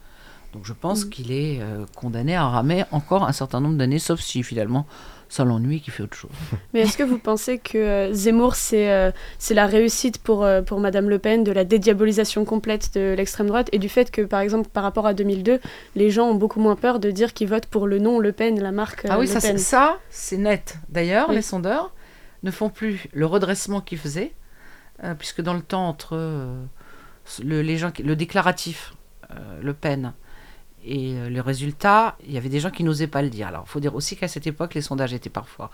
[0.53, 1.09] Donc je pense Mm.
[1.09, 4.85] qu'il est euh, condamné à ramer encore un certain nombre d'années, sauf si finalement
[5.33, 6.29] ça l'ennuie qui fait autre chose.
[6.73, 10.61] Mais est-ce que vous pensez que euh, Zemmour, c'est euh, c'est la réussite pour, euh,
[10.61, 14.21] pour Madame Le Pen de la dédiabolisation complète de l'extrême droite et du fait que,
[14.21, 15.59] par exemple, par rapport à 2002,
[15.95, 18.61] les gens ont beaucoup moins peur de dire qu'ils votent pour le nom Le Pen,
[18.61, 20.77] la marque euh, ah oui, Le ça, c'est- Pen ça c'est net.
[20.89, 21.35] D'ailleurs, Oui.
[21.35, 21.93] les sondeurs
[22.43, 24.33] ne font plus le redressement qu'ils faisaient,
[25.03, 26.61] euh, puisque dans le temps entre euh,
[27.43, 28.93] le, les gens, le déclaratif
[29.31, 30.13] euh, Le Pen
[30.85, 33.47] et euh, le résultat, il y avait des gens qui n'osaient pas le dire.
[33.47, 35.71] Alors, il faut dire aussi qu'à cette époque, les sondages étaient parfois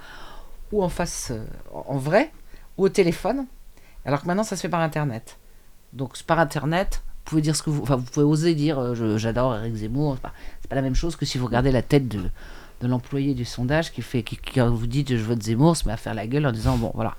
[0.72, 1.44] ou en face, euh,
[1.74, 2.32] en vrai,
[2.78, 3.46] ou au téléphone,
[4.06, 5.40] alors que maintenant, ça se fait par Internet.
[5.94, 7.82] Donc, par Internet, vous pouvez dire ce que vous...
[7.82, 10.18] Enfin, vous pouvez oser dire euh, j'adore Eric Zemmour.
[10.62, 12.30] C'est pas, la même chose que si vous regardez la tête de,
[12.82, 14.24] l'employé du sondage qui fait...
[14.24, 16.92] Qui, vous dites je vote Zemmour, se met à faire la gueule en disant bon,
[16.94, 17.16] voilà.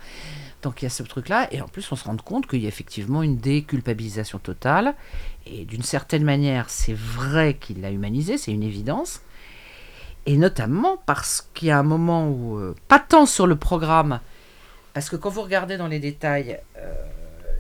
[0.63, 2.67] Donc il y a ce truc-là, et en plus on se rend compte qu'il y
[2.67, 4.95] a effectivement une déculpabilisation totale,
[5.47, 9.23] et d'une certaine manière c'est vrai qu'il l'a humanisé, c'est une évidence,
[10.27, 14.21] Et notamment parce qu'il y a un moment où, euh, pas tant sur le programme,
[14.93, 16.95] parce que quand vous regardez dans les détails, euh,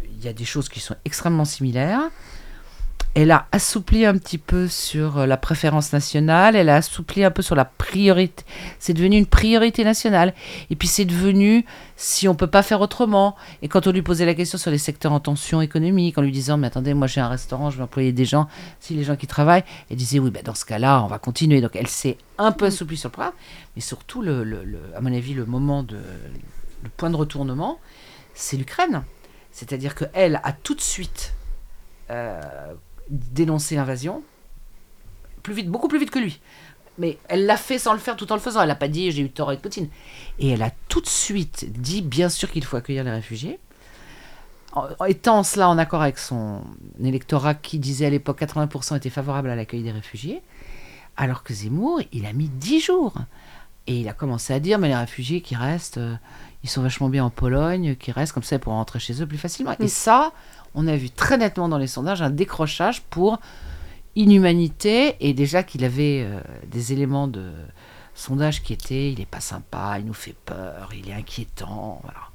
[0.04, 2.10] il y a des choses qui sont extrêmement similaires.
[3.14, 7.32] Elle a assoupli un petit peu sur euh, la préférence nationale, elle a assoupli un
[7.32, 8.44] peu sur la priorité.
[8.78, 10.32] C'est devenu une priorité nationale.
[10.70, 11.64] Et puis c'est devenu
[11.96, 13.34] si on peut pas faire autrement.
[13.62, 16.30] Et quand on lui posait la question sur les secteurs en tension économique, en lui
[16.30, 19.16] disant mais attendez, moi j'ai un restaurant, je vais employer des gens, si les gens
[19.16, 21.60] qui travaillent, elle disait oui, ben dans ce cas-là, on va continuer.
[21.60, 23.34] Donc elle s'est un peu assouplie sur le programme,
[23.74, 25.98] mais surtout, à mon avis, le moment de
[26.82, 27.78] le point de retournement,
[28.34, 29.02] c'est l'Ukraine.
[29.52, 31.34] C'est-à-dire qu'elle a tout de suite
[32.10, 32.40] euh,
[33.10, 34.22] dénoncé l'invasion,
[35.42, 36.40] plus vite, beaucoup plus vite que lui.
[36.98, 38.60] Mais elle l'a fait sans le faire tout en le faisant.
[38.60, 39.88] Elle n'a pas dit j'ai eu tort avec Poutine.
[40.38, 43.58] Et elle a tout de suite dit bien sûr qu'il faut accueillir les réfugiés.
[44.72, 46.62] En, en étant cela en accord avec son
[47.02, 50.42] électorat qui disait à l'époque 80% étaient favorables à l'accueil des réfugiés,
[51.16, 53.14] alors que Zemmour, il a mis 10 jours.
[53.86, 56.14] Et il a commencé à dire mais les réfugiés qui restent, euh,
[56.62, 59.38] ils sont vachement bien en Pologne, qui restent comme ça pour rentrer chez eux plus
[59.38, 59.74] facilement.
[59.80, 60.32] Et ça,
[60.74, 63.38] on a vu très nettement dans les sondages un décrochage pour
[64.16, 67.50] inhumanité et déjà qu'il avait euh, des éléments de
[68.14, 72.30] sondage qui étaient il est pas sympa, il nous fait peur, il est inquiétant, voilà.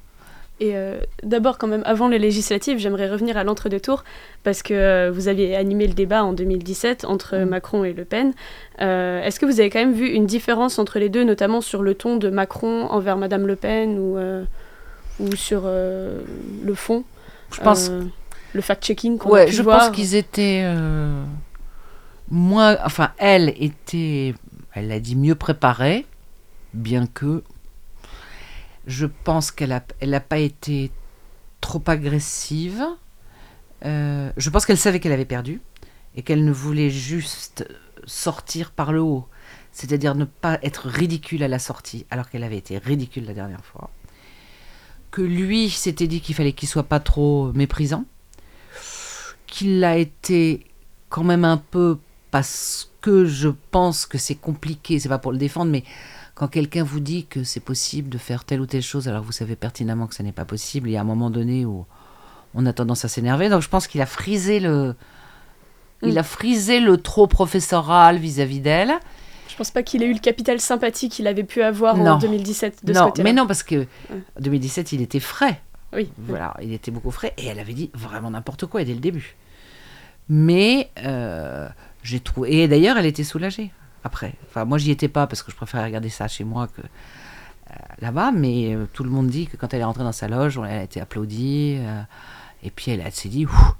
[0.61, 4.05] Et euh, d'abord, quand même, avant les législatives, j'aimerais revenir à l'entre-deux-tours,
[4.43, 7.49] parce que euh, vous aviez animé le débat en 2017 entre Mm.
[7.49, 8.33] Macron et Le Pen.
[8.81, 11.83] Euh, Est-ce que vous avez quand même vu une différence entre les deux, notamment sur
[11.83, 14.17] le ton de Macron envers Madame Le Pen ou,
[15.19, 17.03] ou sur le fond?
[17.51, 17.91] Je pense
[18.55, 21.23] le fact-checking qu'on a Ouais, pu je voir pense qu'ils étaient euh,
[22.29, 22.77] moins.
[22.83, 24.33] Enfin, elle était.
[24.73, 26.05] Elle l'a dit mieux préparée,
[26.73, 27.43] bien que.
[28.87, 30.91] Je pense qu'elle n'a elle a pas été
[31.59, 32.83] trop agressive.
[33.83, 35.61] Euh, je pense qu'elle savait qu'elle avait perdu
[36.15, 37.67] et qu'elle ne voulait juste
[38.05, 39.27] sortir par le haut.
[39.71, 43.65] C'est-à-dire ne pas être ridicule à la sortie, alors qu'elle avait été ridicule la dernière
[43.65, 43.89] fois.
[45.11, 48.05] Que lui s'était dit qu'il fallait qu'il soit pas trop méprisant
[49.55, 50.65] qu'il l'a été
[51.09, 51.97] quand même un peu
[52.31, 55.83] parce que je pense que c'est compliqué, c'est pas pour le défendre, mais
[56.33, 59.31] quand quelqu'un vous dit que c'est possible de faire telle ou telle chose, alors vous
[59.31, 61.85] savez pertinemment que ce n'est pas possible, il y a un moment donné où
[62.53, 63.47] on a tendance à s'énerver.
[63.47, 64.95] Donc je pense qu'il a frisé le,
[66.03, 66.17] il Mm.
[66.17, 68.91] a frisé le trop professoral vis-à-vis d'elle.
[69.47, 72.11] Je pense pas qu'il ait eu le capital sympathie qu'il avait pu avoir Non.
[72.13, 75.61] en 2017 de non, mais non parce que en 2017 il était frais.
[75.93, 76.09] Oui.
[76.17, 79.35] Voilà, il était beaucoup frais et elle avait dit vraiment n'importe quoi dès le début.
[80.29, 81.69] Mais euh,
[82.03, 82.55] j'ai trouvé.
[82.55, 83.71] Et d'ailleurs, elle était soulagée
[84.03, 84.33] après.
[84.47, 87.73] Enfin, moi, j'y étais pas parce que je préférais regarder ça chez moi que euh,
[87.99, 88.31] là-bas.
[88.31, 90.79] Mais euh, tout le monde dit que quand elle est rentrée dans sa loge, elle
[90.79, 91.79] a été applaudie.
[92.63, 93.73] et puis elle, elle s'est dit, Ouh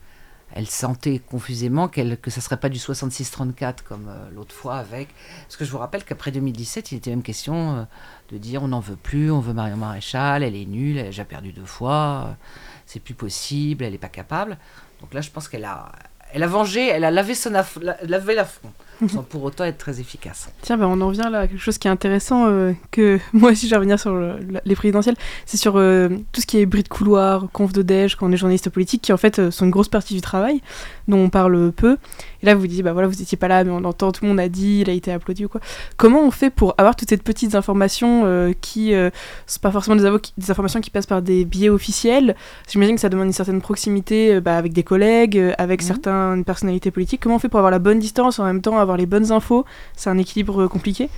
[0.52, 5.10] elle sentait confusément qu'elle, que ça serait pas du 66-34 comme l'autre fois avec.
[5.42, 7.86] Parce que je vous rappelle qu'après 2017, il était même question
[8.30, 11.10] de dire on n'en veut plus, on veut Marion Maréchal, elle est nulle, elle a
[11.10, 12.38] déjà perdu deux fois,
[12.86, 14.58] c'est plus possible, elle n'est pas capable.
[15.02, 15.92] Donc là, je pense qu'elle a,
[16.34, 18.70] elle a vengé, elle a lavé son aff- la- lavé l'affront,
[19.08, 20.50] sans pour autant être très efficace.
[20.62, 23.52] Tiens, bah, on en vient là à quelque chose qui est intéressant, euh, que moi
[23.52, 26.66] aussi je vais revenir sur le- les présidentielles, c'est sur euh, tout ce qui est
[26.66, 29.52] bruit de couloir, conf de déj, quand on est journaliste politique, qui en fait euh,
[29.52, 30.62] sont une grosse partie du travail,
[31.08, 31.98] dont on parle peu.
[32.46, 34.30] Et là vous dites, bah voilà, vous étiez pas là, mais on entend, tout le
[34.30, 35.62] monde a dit, il a été applaudi ou quoi.
[35.98, 39.10] Comment on fait pour avoir toutes ces petites informations euh, qui euh,
[39.48, 40.06] sont pas forcément des,
[40.50, 42.36] informations qui passent par des biais officiels?
[42.70, 45.88] J'imagine que ça demande une certaine proximité euh, bah, avec des collègues, avec Mhm.
[45.88, 47.22] certaines personnalités politiques.
[47.22, 49.66] Comment on fait pour avoir la bonne distance en même temps avoir les bonnes infos?
[49.96, 51.10] C'est un équilibre compliqué?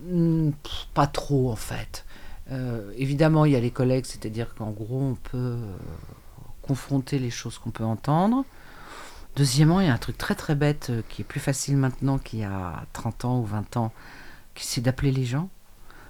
[0.00, 2.04] Pff, pas trop en fait.
[2.52, 5.56] Euh, évidemment, il y a les collègues, c'est-à-dire qu'en gros, on peut euh,
[6.62, 8.44] confronter les choses qu'on peut entendre.
[9.36, 12.16] Deuxièmement, il y a un truc très très bête euh, qui est plus facile maintenant
[12.16, 13.92] qu'il y a 30 ans ou 20 ans,
[14.54, 15.50] qui c'est d'appeler les gens.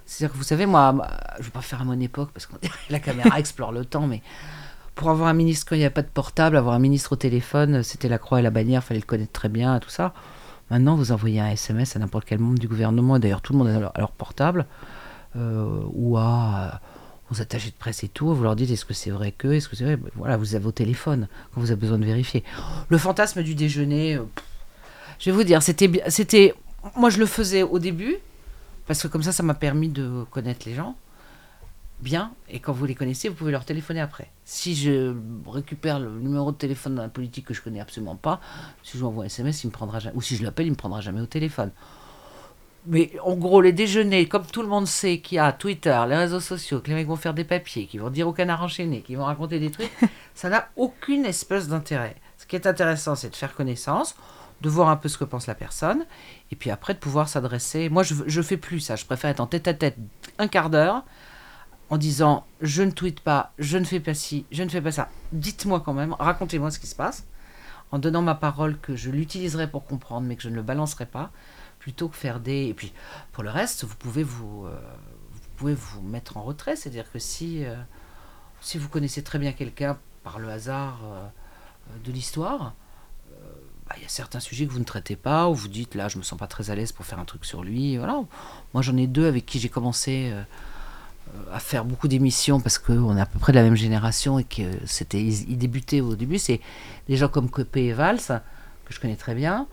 [0.05, 0.95] C'est-à-dire que vous savez, moi,
[1.35, 2.53] je ne vais pas faire à mon époque parce que
[2.89, 4.21] la caméra explore le temps, mais
[4.95, 7.15] pour avoir un ministre quand il n'y a pas de portable, avoir un ministre au
[7.17, 10.13] téléphone, c'était la croix et la bannière, fallait le connaître très bien, tout ça.
[10.71, 13.59] Maintenant, vous envoyez un SMS à n'importe quel membre du gouvernement, et d'ailleurs tout le
[13.59, 14.65] monde a leur, a leur portable,
[15.35, 16.79] euh, ou à
[17.31, 19.67] aux attachés de presse et tout, vous leur dites est-ce que c'est vrai que, est-ce
[19.67, 22.43] que c'est vrai, voilà, vous avez vos téléphones quand vous avez besoin de vérifier.
[22.89, 24.23] Le fantasme du déjeuner, euh,
[25.19, 26.53] je vais vous dire, c'était, c'était,
[26.95, 28.17] moi je le faisais au début,
[28.85, 30.95] parce que comme ça, ça m'a permis de connaître les gens
[31.99, 34.29] bien, et quand vous les connaissez, vous pouvez leur téléphoner après.
[34.45, 35.15] Si je
[35.47, 38.39] récupère le numéro de téléphone d'un politique que je connais absolument pas,
[38.83, 40.71] si je lui envoie un SMS, il me prendra jamais, ou si je l'appelle, il
[40.71, 41.71] me prendra jamais au téléphone.
[42.89, 46.15] Mais en gros, les déjeuners, comme tout le monde sait qu'il y a Twitter, les
[46.15, 49.01] réseaux sociaux, que les mecs vont faire des papiers, qu'ils vont dire au canard enchaîné,
[49.01, 49.91] qu'ils vont raconter des trucs,
[50.35, 52.15] ça n'a aucune espèce d'intérêt.
[52.37, 54.15] Ce qui est intéressant, c'est de faire connaissance.
[54.61, 56.05] de voir un peu ce que pense la personne,
[56.49, 57.89] et puis après de pouvoir s'adresser.
[57.89, 59.97] Moi, je, je fais plus ça, je préfère être en tête à tête
[60.39, 61.03] un quart d'heure
[61.89, 64.91] en disant je ne tweete pas, je ne fais pas ci, je ne fais pas
[64.91, 65.09] ça.
[65.31, 67.25] Dites-moi quand même, racontez-moi ce qui se passe,
[67.91, 71.05] en donnant ma parole que je l'utiliserai pour comprendre, mais que je ne le balancerai
[71.05, 71.31] pas,
[71.87, 72.65] plutôt que faire des.
[72.65, 72.91] Et puis
[73.31, 74.77] pour le reste, vous pouvez vous, euh,
[75.55, 77.77] pouvez vous mettre en retrait, c'est-à-dire que si euh,
[78.59, 81.25] si vous connaissez très bien quelqu'un par le hasard euh,
[82.03, 82.73] de l'histoire.
[83.87, 86.09] bah, Il y a certains sujets que vous ne traitez pas, ou vous dites là
[86.09, 87.95] je me sens pas très à l'aise pour faire un truc sur lui.
[87.95, 88.21] Voilà.
[88.73, 90.33] Moi j'en ai deux avec qui j'ai commencé
[91.53, 94.43] à faire beaucoup d'émissions parce qu'on est à peu près de la même génération et
[94.43, 96.59] que c'était ils, débutaient au début c'est
[97.07, 98.41] des gens comme Copé et Valls
[98.85, 99.67] que je connais très bien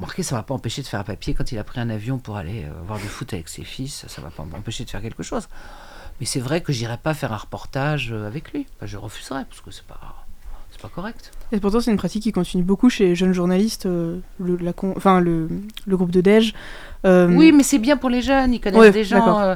[0.00, 2.18] Marqué, ça va pas empêcher de faire un papier quand il a pris un avion
[2.18, 5.00] pour aller euh, voir du foot avec ses fils, ça va pas empêcher de faire
[5.02, 5.48] quelque chose.
[6.20, 8.66] Mais c'est vrai que j'irai pas faire un reportage euh, avec lui.
[8.76, 10.24] Enfin, je refuserais parce que c'est pas
[10.72, 11.30] c'est pas correct.
[11.52, 14.72] Et pourtant, c'est une pratique qui continue beaucoup chez les jeunes journalistes, euh, le, la
[14.72, 15.48] con- enfin, le,
[15.86, 16.52] le groupe de Dej.
[17.06, 19.38] Euh, Oui, mais c'est bien pour les jeunes, ils connaissent Ouais, des gens.
[19.40, 19.54] euh,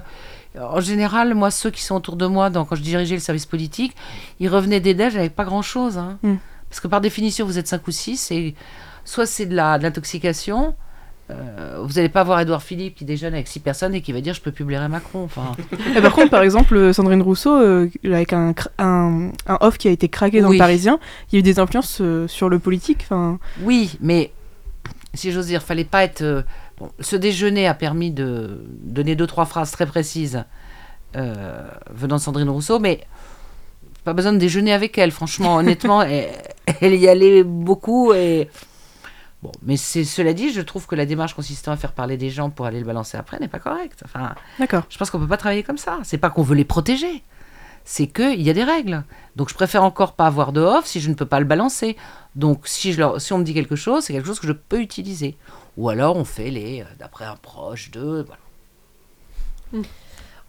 [0.61, 3.47] en général, moi, ceux qui sont autour de moi, donc, quand je dirigeais le service
[3.47, 3.97] politique,
[4.39, 5.99] ils revenaient des déj avec pas grand-chose.
[5.99, 6.19] hein.
[6.23, 6.35] Mm.
[6.71, 8.55] Parce que par définition, vous êtes 5 ou 6, et
[9.09, 10.75] soit c'est de l'intoxication,
[11.31, 14.21] euh, vous n'allez pas voir Édouard Philippe qui déjeune avec 6 personnes et qui va
[14.21, 15.25] dire je peux publier Macron.
[15.25, 15.57] Enfin,
[15.97, 19.89] Et par contre, par exemple, euh, Sandrine Rousseau, euh, avec un, un, un off qui
[19.89, 20.57] a été craqué dans Oui.
[20.57, 20.99] le Parisien,
[21.31, 23.01] il y a eu des influences euh, sur le politique.
[23.05, 24.31] Enfin, oui, mais
[25.15, 26.45] si j'ose dire, fallait pas être.
[26.79, 30.45] bon, ce déjeuner a permis de donner deux trois phrases très précises
[31.15, 33.01] venant de Sandrine Rousseau, mais
[34.05, 35.11] pas besoin de déjeuner avec elle.
[35.11, 36.29] Franchement, honnêtement, elle,
[36.81, 38.49] elle y allait beaucoup et
[39.43, 39.53] bon.
[39.63, 42.51] Mais c'est cela dit, je trouve que la démarche consistant à faire parler des gens
[42.51, 44.03] pour aller le balancer après n'est pas correcte.
[44.05, 44.85] Enfin, d'accord.
[44.89, 45.99] je pense qu'on peut pas travailler comme ça.
[46.03, 47.23] C'est pas qu'on veut les protéger.
[47.85, 49.03] C'est qu'il y a des règles.
[49.37, 51.97] Donc je préfère encore pas avoir de off si je ne peux pas le balancer.
[52.37, 54.53] Donc si, je leur, si on me dit quelque chose, c'est quelque chose que je
[54.53, 55.37] peux utiliser.
[55.79, 58.27] Ou alors on fait les euh, d'après un proche de.
[58.27, 59.89] Voilà.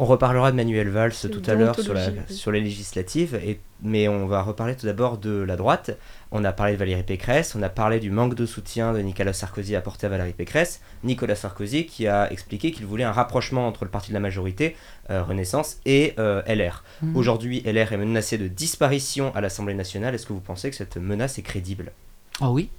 [0.01, 2.09] On reparlera de Manuel Valls tout à l'heure sur, la-
[2.53, 5.91] les législatives, et, mais on va reparler tout d'abord de la droite.
[6.31, 9.33] On a parlé de Valérie Pécresse, on a parlé du manque de soutien de Nicolas
[9.33, 10.79] Sarkozy apporté à Valérie Pécresse.
[11.03, 14.77] Nicolas Sarkozy qui a expliqué qu'il voulait un rapprochement entre le parti de la majorité,
[15.09, 16.83] euh, Renaissance, et euh, LR.
[17.01, 17.17] Mhm.
[17.17, 20.15] Aujourd'hui, LR est menacé de disparition à l'Assemblée nationale.
[20.15, 21.91] Est-ce que vous pensez que cette menace est crédible?
[22.39, 22.69] Ah oui.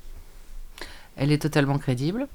[1.17, 2.29] Elle est totalement crédible.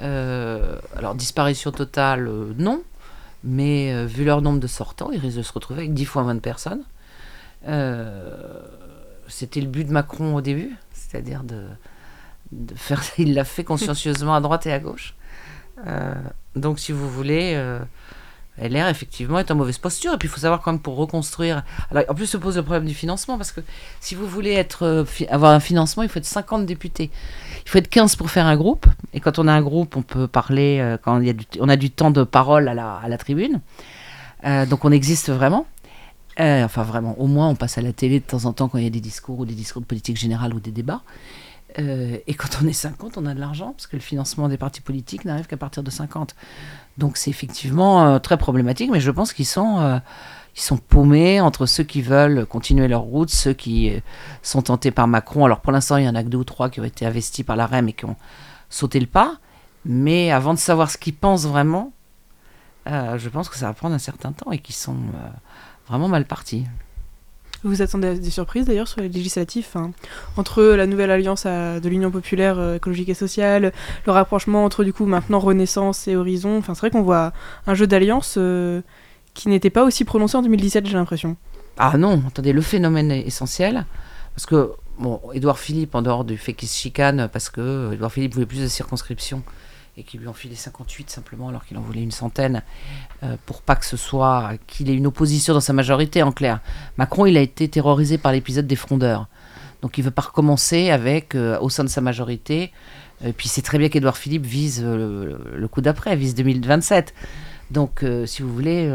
[0.00, 2.82] Euh, alors disparition totale, euh, non.
[3.44, 6.22] Mais euh, vu leur nombre de sortants, ils risquent de se retrouver avec 10 fois
[6.22, 6.82] moins de personnes.
[7.66, 8.60] Euh,
[9.28, 11.64] C'était le but de Macron au début, c'est-à-dire de,
[12.52, 13.02] de faire.
[13.18, 15.14] Il l'a fait consciencieusement à droite et à gauche.
[15.86, 16.14] Euh,
[16.54, 17.60] donc, si vous voulez,
[18.58, 20.14] LR effectivement est en mauvaise posture.
[20.14, 21.64] Et puis, il faut savoir quand même pour reconstruire.
[21.90, 23.60] Alors, en plus, se pose le problème du financement parce que
[24.00, 27.10] si vous voulez être, euh, avoir un financement, il faut être 50 députés.
[27.64, 28.86] Il faut être 15 pour faire un groupe.
[29.14, 31.46] Et quand on a un groupe, on peut parler, euh, quand il y a du,
[31.60, 33.60] on a du temps de parole à la, à la tribune.
[34.44, 35.66] Euh, donc on existe vraiment.
[36.38, 38.84] Enfin vraiment, au moins on passe à la télé de temps en temps quand il
[38.84, 41.02] y a des discours ou des discours de politique générale ou des débats.
[41.78, 44.56] Euh, et quand on est 50, on a de l'argent, parce que le financement des
[44.56, 46.34] partis politiques n'arrive qu'à partir de 50.
[46.98, 49.98] Donc c'est effectivement euh, très problématique, mais je pense qu'ils sont, euh,
[50.56, 53.92] ils sont paumés entre ceux qui veulent continuer leur route, ceux qui
[54.42, 55.44] sont tentés par Macron.
[55.44, 57.44] Alors pour l'instant, il y en a que deux ou trois qui ont été investis
[57.44, 58.16] par la REM et qui ont
[58.68, 59.38] sauté le pas.
[59.84, 61.92] Mais avant de savoir ce qu'ils pensent vraiment,
[62.86, 64.96] je pense que ça va prendre un certain temps et qu'ils sont
[65.88, 66.66] vraiment mal partis.
[67.62, 69.92] Vous vous attendez à des surprises d'ailleurs sur les législatives enfin,
[70.36, 73.72] Entre la nouvelle alliance de l'Union populaire euh, écologique et sociale,
[74.04, 77.32] le rapprochement entre du coup maintenant Renaissance et Horizon, enfin, c'est vrai qu'on voit
[77.66, 78.80] un jeu d'alliance euh,
[79.34, 81.36] qui n'était pas aussi prononcé en 2017, j'ai l'impression.
[81.78, 83.86] Ah non, attendez, le phénomène est essentiel,
[84.34, 85.20] parce que, bon,
[85.56, 88.60] Philippe, en dehors du fait qu'il se chicane, parce que euh, Édouard Philippe voulait plus
[88.60, 89.42] de circonscriptions,
[89.96, 92.62] et qu'il lui en filait 58 simplement, alors qu'il en voulait une centaine,
[93.22, 96.60] euh, pour pas que ce soit qu'il ait une opposition dans sa majorité, en clair.
[96.96, 99.28] Macron, il a été terrorisé par l'épisode des frondeurs.
[99.82, 102.72] Donc il veut pas recommencer avec, euh, au sein de sa majorité,
[103.24, 107.14] et puis c'est très bien qu'Édouard Philippe vise euh, le, coup d'après, vise 2027.
[107.70, 108.94] Donc, si vous voulez,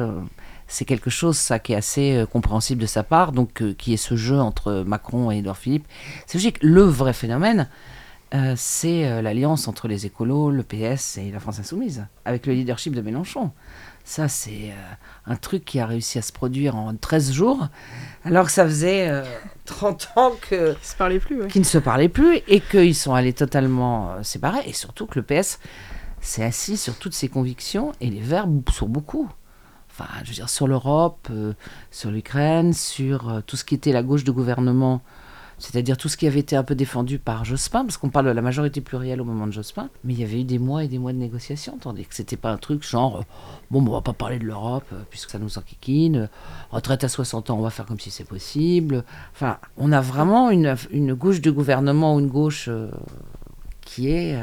[0.68, 4.16] c'est quelque chose ça qui est assez compréhensible de sa part, donc qui est ce
[4.16, 5.88] jeu entre Macron et Édouard Philippe.
[6.28, 6.60] C'est logique.
[6.62, 7.70] Le vrai phénomène,
[8.34, 12.54] euh, c'est euh, l'alliance entre les écolos, le PS et la France insoumise, avec le
[12.54, 13.52] leadership de Mélenchon.
[14.04, 14.94] Ça, c'est euh,
[15.26, 17.68] un truc qui a réussi à se produire en 13 jours,
[18.24, 19.24] alors que ça faisait euh,
[19.66, 21.48] 30 ans que, Ils se parlaient plus, ouais.
[21.48, 24.64] qui ne se parlaient plus et qu'ils sont allés totalement séparés.
[24.66, 25.60] Et surtout que le PS
[26.22, 29.30] s'est assis sur toutes ses convictions et les Verts sur beaucoup.
[30.00, 31.54] Enfin, je veux dire, sur l'Europe, euh,
[31.90, 35.02] sur l'Ukraine, sur euh, tout ce qui était la gauche de gouvernement
[35.60, 38.32] c'est-à-dire tout ce qui avait été un peu défendu par Jospin, parce qu'on parle de
[38.32, 40.88] la majorité plurielle au moment de Jospin, mais il y avait eu des mois et
[40.88, 43.22] des mois de négociations, tandis que c'était pas un truc genre, euh,
[43.72, 46.28] bon, on va pas parler de l'Europe, euh, puisque ça nous enquiquine, euh,
[46.72, 49.03] retraite à 60 ans, on va faire comme si c'est possible.
[49.34, 52.70] Enfin, on a vraiment une, une gauche du gouvernement ou une gauche
[53.82, 54.38] qui, est,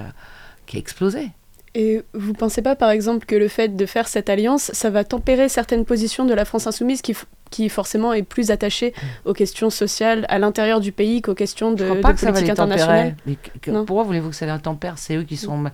[0.66, 1.30] qui a explosé.
[1.76, 5.02] Et vous pensez pas, par exemple, que le fait de faire cette alliance, ça va
[5.02, 7.16] tempérer certaines positions de la France insoumise qui,
[7.50, 8.94] qui forcément est plus attachée
[9.24, 12.20] aux questions sociales à l'intérieur du pays qu'aux questions de, Je crois de pas que
[12.20, 13.16] ça va politique les internationale?
[13.26, 13.84] Mais que- que- Non.
[13.84, 14.98] pourquoi voulez-vous que ça les tempère?
[14.98, 15.64] C'est eux qui sont.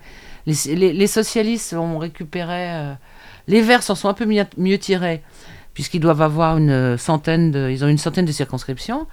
[0.47, 2.71] Les, les- les socialistes ont récupéré.
[2.73, 2.93] euh,
[3.47, 5.23] les Verts s'en sont un peu mieux, mieux tirés,
[5.75, 7.69] puisqu'ils doivent avoir une centaine de.
[7.71, 9.07] Ils ont une centaine de circonscriptions.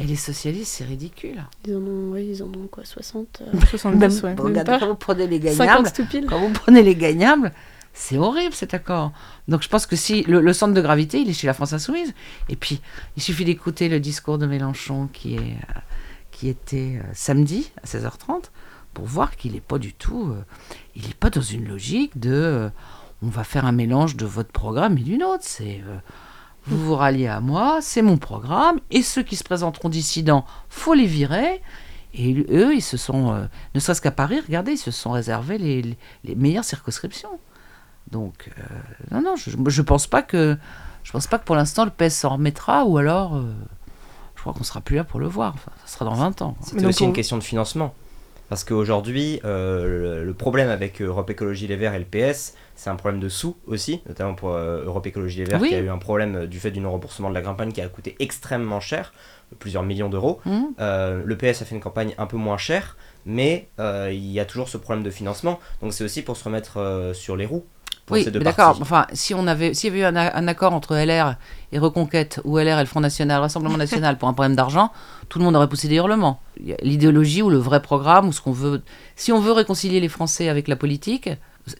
[0.00, 1.44] Et les socialistes, c'est ridicule.
[1.66, 4.34] Ils en ont, oui, ils en ont quoi, 60 euh, 70, ouais.
[4.38, 4.78] regardez pas.
[4.80, 5.92] quand vous prenez les 50 gagnables.
[5.92, 7.52] tout pile Quand vous prenez les gagnables,
[7.92, 9.12] c'est horrible cet accord.
[9.46, 11.72] Donc je pense que si le, le centre de gravité, il est chez la France
[11.74, 12.14] insoumise.
[12.48, 12.80] Et puis,
[13.16, 15.80] il suffit d'écouter le discours de Mélenchon qui, est, euh,
[16.30, 18.44] qui était euh, samedi à 16h30
[18.94, 20.30] pour voir qu'il n'est pas du tout.
[20.30, 20.42] euh,
[20.96, 22.32] il n'est pas dans une logique de.
[22.32, 22.70] euh,
[23.22, 25.42] on va faire un mélange de votre programme et d'une autre.
[25.44, 25.82] C'est.
[26.66, 30.94] Vous vous ralliez à moi, c'est mon programme, et ceux qui se présenteront dissidents, faut
[30.94, 31.62] les virer.
[32.12, 35.58] Et eux, ils se sont, euh, ne serait-ce qu'à Paris, regardez, ils se sont réservés
[35.58, 37.38] les, les- les meilleures circonscriptions.
[38.10, 38.62] Donc, euh,
[39.12, 40.58] non, non, je, je pense pas que,
[41.04, 43.52] je pense pas que pour l'instant le PS s'en remettra, ou alors, euh,
[44.34, 45.52] je crois qu'on sera plus là pour le voir.
[45.54, 46.56] Enfin, ça sera dans 20 ans.
[46.62, 47.94] C'est aussi une question de financement.
[48.50, 52.96] Parce qu'aujourd'hui, euh, le, problème avec Europe Écologie Les Verts et le PS, c'est un
[52.96, 55.68] problème de sous aussi, notamment pour euh, Europe Écologie Les Verts, Oui.
[55.68, 57.86] qui a eu un problème euh, du fait du non-remboursement de la campagne qui a
[57.86, 59.12] coûté extrêmement cher,
[59.60, 60.40] plusieurs millions d'euros.
[60.80, 64.44] Euh, le PS a fait une campagne un peu moins chère, mais il y a
[64.44, 65.60] toujours ce problème de financement.
[65.80, 67.64] Donc c'est aussi pour se remettre sur les roues
[68.10, 68.78] pour oui, ces deux mais d'accord.
[68.80, 71.36] Enfin, si on avait, s'il y avait eu un, accord entre LR
[71.72, 74.92] et Reconquête, ou LR et le Front National, le Rassemblement National, pour un problème d'argent,
[75.28, 76.40] tout le monde aurait poussé des hurlements.
[76.82, 78.82] L'idéologie ou le vrai programme, ou ce qu'on veut.
[79.16, 81.30] Si on veut réconcilier les Français avec la politique,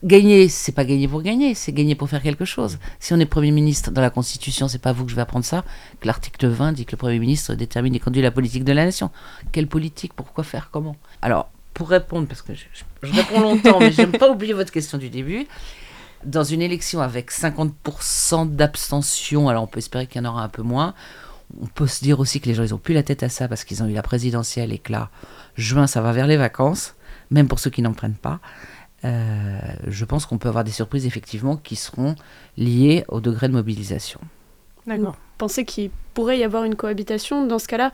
[0.03, 2.77] gagner, c'est pas gagner pour gagner, c'est gagner pour faire quelque chose.
[2.99, 5.43] Si on est Premier ministre dans la Constitution, c'est pas vous que je vais apprendre
[5.45, 5.63] ça,
[5.99, 8.85] que l'article 20 dit que le Premier ministre détermine et conduit la politique de la
[8.85, 9.09] nation.
[9.51, 10.95] Quelle politique Pourquoi faire Comment?
[11.21, 14.71] Alors, pour répondre, parce que je, je- je réponds longtemps, mais j'aime pas oublier votre
[14.71, 15.47] question du début
[16.25, 20.49] dans une élection avec 50% d'abstention, alors on peut espérer qu'il y en aura un
[20.49, 20.93] peu moins,
[21.61, 23.47] on peut se dire aussi que les gens, ils ont plus la tête à ça
[23.47, 25.09] parce qu'ils ont eu la présidentielle et que là,
[25.55, 26.95] juin, ça va vers les vacances,
[27.29, 28.39] même pour ceux qui n'en prennent pas.
[29.03, 32.15] Euh, je pense qu'on peut avoir des surprises effectivement qui seront
[32.57, 34.19] liées au degré de mobilisation.
[34.85, 35.15] D'accord.
[35.39, 37.91] Pensez qu'il pourrait y avoir une cohabitation dans ce cas-là?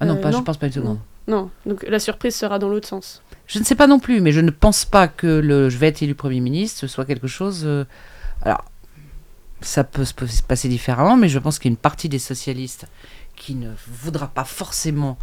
[0.00, 0.42] Ah non, Euh, pas, je non.
[0.44, 0.98] pense pas une seconde.
[1.26, 3.22] Non, donc la surprise sera dans l'autre sens.
[3.46, 5.88] Je ne sais pas non plus, mais je ne pense pas que le je vais
[5.88, 7.62] être élu Premier ministre soit quelque chose.
[7.64, 7.84] euh,
[8.42, 8.64] alors,
[9.60, 12.86] ça peut se passer différemment, mais je pense qu'il y a une partie des socialistes
[13.36, 15.18] qui ne voudra pas forcément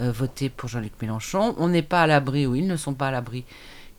[0.00, 1.54] euh, voter pour Jean-Luc Mélenchon.
[1.58, 3.44] On n'est pas à l'abri, ou ils ne sont pas à l'abri,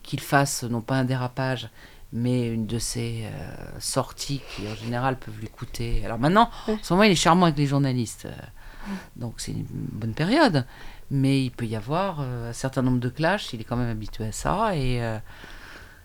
[0.04, 1.70] qu'il fasse non pas un dérapage,
[2.12, 6.02] mais une de ces euh, sorties qui en général peuvent lui coûter.
[6.06, 9.66] Alors maintenant, en ce moment, il est charmant avec les journalistes, euh, donc c'est une
[9.70, 10.66] bonne période.
[11.12, 13.90] Mais il peut y avoir euh, un certain nombre de clashs, il est quand même
[13.90, 14.76] habitué à ça.
[14.76, 15.20] Et euh,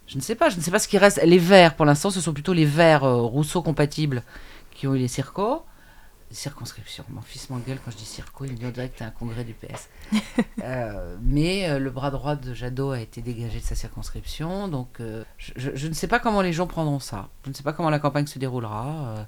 [0.06, 1.20] je ne sais pas, je ne sais pas ce qui reste.
[1.24, 4.22] Les verts, pour l'instant, ce sont plutôt les verts euh, Rousseau compatibles
[4.72, 5.64] qui ont eu les circos.
[6.28, 7.04] Les circonscriptions.
[7.08, 9.42] Mon fils m'engueule quand je dis circo, il me dit dirait que t'es un congrès
[9.42, 9.88] du PS.
[11.22, 15.00] Mais le bras droit de Jadot a été dégagé de sa circonscription, donc
[15.38, 17.30] je ne sais pas comment les gens prendront ça.
[17.44, 19.26] Je ne sais pas comment la campagne se déroulera.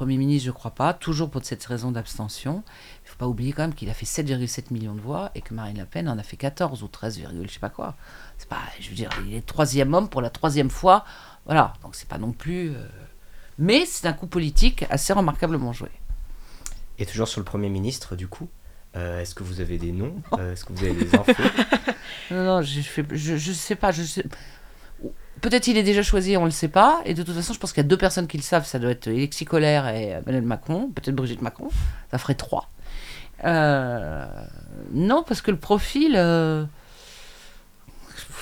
[0.00, 2.62] Premier ministre, je crois pas, toujours pour cette raison d'abstention.
[3.04, 5.52] Il faut pas oublier quand même qu'il a fait 7,7 millions de voix et que
[5.52, 7.96] Marine Le Pen en a fait 14 ou 13, virgule je sais pas quoi.
[8.38, 11.04] C'est pas, je veux dire, il est troisième homme pour la troisième fois.
[11.44, 12.70] Voilà, donc c'est pas non plus.
[12.70, 12.82] euh,
[13.58, 15.90] Mais c'est un coup politique assez remarquablement joué.
[16.98, 18.48] Et toujours sur le Premier ministre, du coup,
[18.96, 20.14] euh, est-ce que vous avez des noms?
[20.32, 21.32] Euh, Est-ce que vous avez des infos?
[22.30, 22.80] Non, non, je,
[23.12, 23.90] je, je sais pas.
[23.92, 24.24] Je sais...
[25.40, 27.00] Peut-être il est déjà choisi, on le sait pas.
[27.06, 28.66] Et de toute façon, je pense qu'il y a deux personnes qui le savent.
[28.66, 30.90] Ça doit être Alexis Colère et euh, Emmanuel Macron.
[30.94, 31.68] Peut-être Brigitte Macron.
[32.10, 32.68] Ça ferait trois.
[33.44, 34.26] Euh,
[34.92, 36.64] non, parce que le profil, euh,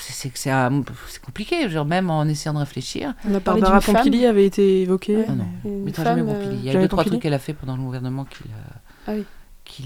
[0.01, 1.69] c'est c'est compliqué.
[1.69, 3.15] Dire, même en essayant de réfléchir.
[3.29, 3.95] On a parlé Barbara femme.
[3.97, 5.25] Pompili avait été évoquée.
[5.29, 5.47] Ah non.
[5.65, 6.57] Mais jamais femme, Pompili.
[6.57, 8.43] Il y a deux, trois Pompili trucs qu'elle a fait pendant le gouvernement qui.
[8.45, 8.73] euh,
[9.07, 9.25] Ah oui.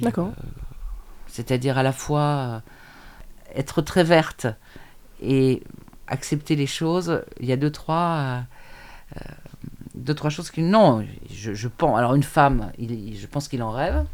[0.01, 0.29] D'accord.
[0.29, 0.49] euh,
[1.27, 2.59] C'est-à-dire à la fois euh,
[3.57, 4.47] être très verte
[5.21, 5.63] et
[6.13, 7.23] accepter les choses.
[7.41, 7.97] Il y a deux, trois.
[8.17, 8.41] euh,
[9.17, 9.21] euh,
[9.95, 10.63] deux, trois choses qui.
[10.63, 11.99] Non, je, je pense.
[11.99, 14.05] Alors, une femme, il, je pense qu'il en rêve.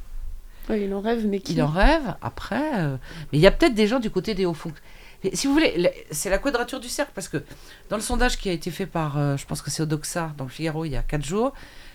[0.69, 2.15] Ouais, il en rêve, mais qui Il en rêve.
[2.21, 2.81] Après.
[2.81, 2.97] euh,
[3.33, 4.91] mais il y a peut-être des gens du côté des hauts fonctionnaires.
[5.35, 7.43] Si vous voulez, le- c'est la quadrature du cercle parce que
[7.91, 10.45] dans le sondage qui a été fait par, euh, je pense que c'est Odoxa dans
[10.45, 11.53] le Figaro il y a quatre jours,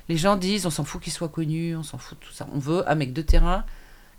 [0.09, 2.47] les gens disent on s'en fout qu'il soit connu, on s'en fout de tout ça.
[2.53, 3.63] On veut un mec de terrain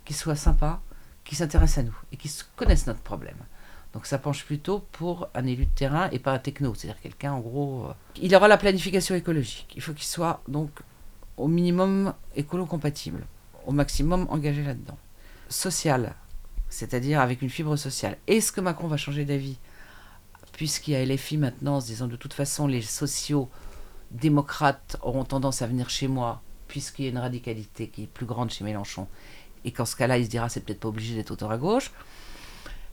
[0.05, 0.79] qui soit sympa,
[1.23, 3.37] qui s'intéressent à nous et qui connaissent notre problème.
[3.95, 7.31] Donc ça penche plutôt pour un élu de terrain et pas un techno, c'est-à-dire quelqu'un
[7.31, 7.85] en gros.
[7.85, 9.71] Euh, il aura la planification écologique.
[9.73, 10.69] Il faut qu'il soit donc
[11.37, 13.25] au minimum écolo-compatible,
[13.65, 14.97] au maximum engagé là-dedans.
[15.47, 16.13] Social,
[16.67, 18.17] c'est-à-dire avec une fibre sociale.
[18.27, 19.57] Est-ce que Macron va changer d'avis
[20.51, 23.49] Puisqu'il y a LFI maintenant en se disant de toute façon les sociaux
[24.11, 28.25] démocrates auront tendance à venir chez moi, puisqu'il y a une radicalité qui est plus
[28.25, 29.07] grande chez Mélenchon,
[29.63, 31.91] et qu'en ce cas-là, il se dira c'est peut-être pas obligé d'être auteur à gauche.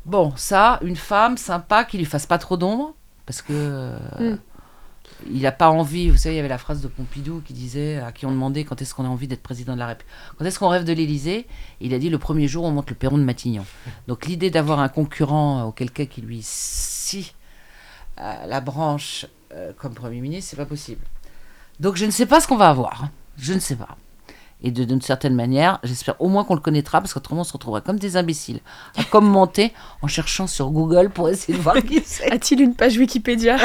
[0.04, 2.94] Bon, ça, une femme sympa qui lui fasse pas trop d'ombre,
[3.24, 4.38] parce que euh, mm.
[5.30, 6.10] il n'a pas envie.
[6.10, 8.64] Vous savez, il y avait la phrase de Pompidou qui disait à qui on demandait
[8.64, 10.92] quand est-ce qu'on a envie d'être président de la République, quand est-ce qu'on rêve de
[10.92, 11.46] l'Élysée?
[11.80, 13.64] Il a dit le premier jour on monte le perron de Matignon.
[14.08, 17.34] Donc l'idée d'avoir un concurrent auquel cas qui lui scie
[18.20, 21.04] euh, la branche euh, comme premier ministre, c'est pas possible.
[21.80, 23.08] Donc je ne sais pas ce qu'on va avoir.
[23.38, 23.96] Je ne sais pas.
[24.62, 27.80] Et d'une certaine manière, j'espère au moins qu'on le connaîtra, parce qu'autrement on se retrouvera
[27.80, 28.60] comme des imbéciles
[28.96, 32.30] à commenter en cherchant sur Google pour essayer de voir qui c'est.
[32.30, 33.56] A-t-il une page Wikipédia?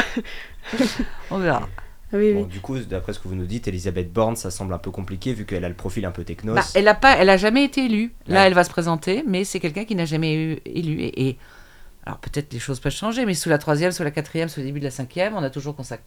[1.30, 1.68] On verra.
[2.12, 4.90] Oui, Du coup, d'après ce que vous nous dites, Elisabeth Borne, ça semble un peu
[4.90, 6.54] compliqué vu qu'elle a le profil un peu technos.
[6.54, 8.14] Bah, elle a pas, elle a jamais été élue.
[8.26, 11.02] Là, elle va se présenter, mais c'est quelqu'un qui n'a jamais eu élu.
[11.02, 11.36] Et,
[12.06, 14.66] alors peut-être les choses peuvent changer, mais sous la troisième, sous la quatrième, sous le
[14.66, 16.02] début de la cinquième, on a toujours consacré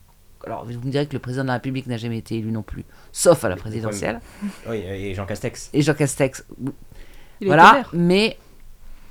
[0.46, 2.64] alors vous me direz que le président de la République n'a jamais été élu non
[2.64, 4.20] plus, sauf à la présidentielle.
[4.68, 5.70] Oui, et Jean Castex.
[5.74, 6.46] Et Jean Castex.
[7.42, 8.38] voilà, mais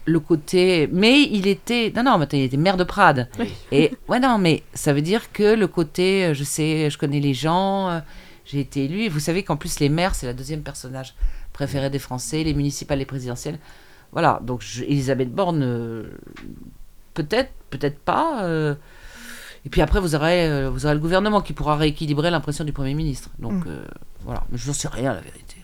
[0.04, 0.88] le côté.
[0.92, 1.92] Mais il était.
[1.94, 3.28] Non, non, mais il était maire de Prades.
[3.72, 6.26] Et ouais, non, mais ça veut dire que le côté.
[6.26, 8.00] Euh, je sais, je connais les gens, euh,
[8.44, 9.02] j'ai été élu.
[9.02, 11.14] Et vous savez qu'en plus, les maires, c'est la deuxième personnage
[11.52, 13.58] préféré des Français, les municipales, les présidentielles.
[14.12, 16.10] Voilà, donc Elisabeth Borne, euh,
[17.14, 18.42] peut-être, peut-être pas.
[19.66, 22.72] Et puis après, vous aurez, euh, vous aurez le gouvernement qui pourra rééquilibrer l'impression du
[22.72, 23.30] Premier ministre.
[23.38, 23.68] Donc mm.
[23.68, 23.84] euh,
[24.24, 25.56] voilà, mais je n'en sais rien, la vérité.